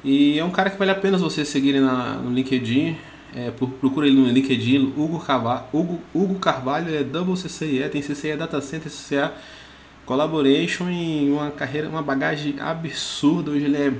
[0.04, 2.96] E é um cara que vale a pena você seguir na, no LinkedIn.
[3.34, 8.36] É, procura ele no LinkedIn, Hugo Carvalho, Hugo, Hugo Carvalho é Double CCIE, tem CCIE
[8.36, 9.28] Data Center, CCIE
[10.06, 13.50] Collaboration e uma carreira, uma bagagem absurda.
[13.50, 13.92] Hoje ele é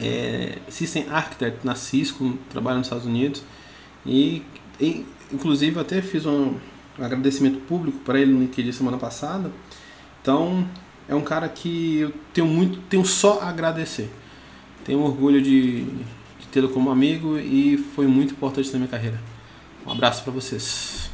[0.00, 3.42] é, System Architect na Cisco, trabalha nos Estados Unidos.
[4.04, 4.42] E,
[4.80, 6.54] e inclusive até fiz um,
[6.98, 9.50] um agradecimento público para ele no LinkedIn semana passada.
[10.22, 10.66] Então
[11.08, 14.10] é um cara que eu tenho muito, tenho só a agradecer.
[14.86, 19.20] Tenho orgulho de, de tê-lo como amigo e foi muito importante na minha carreira.
[19.84, 21.10] Um abraço para vocês.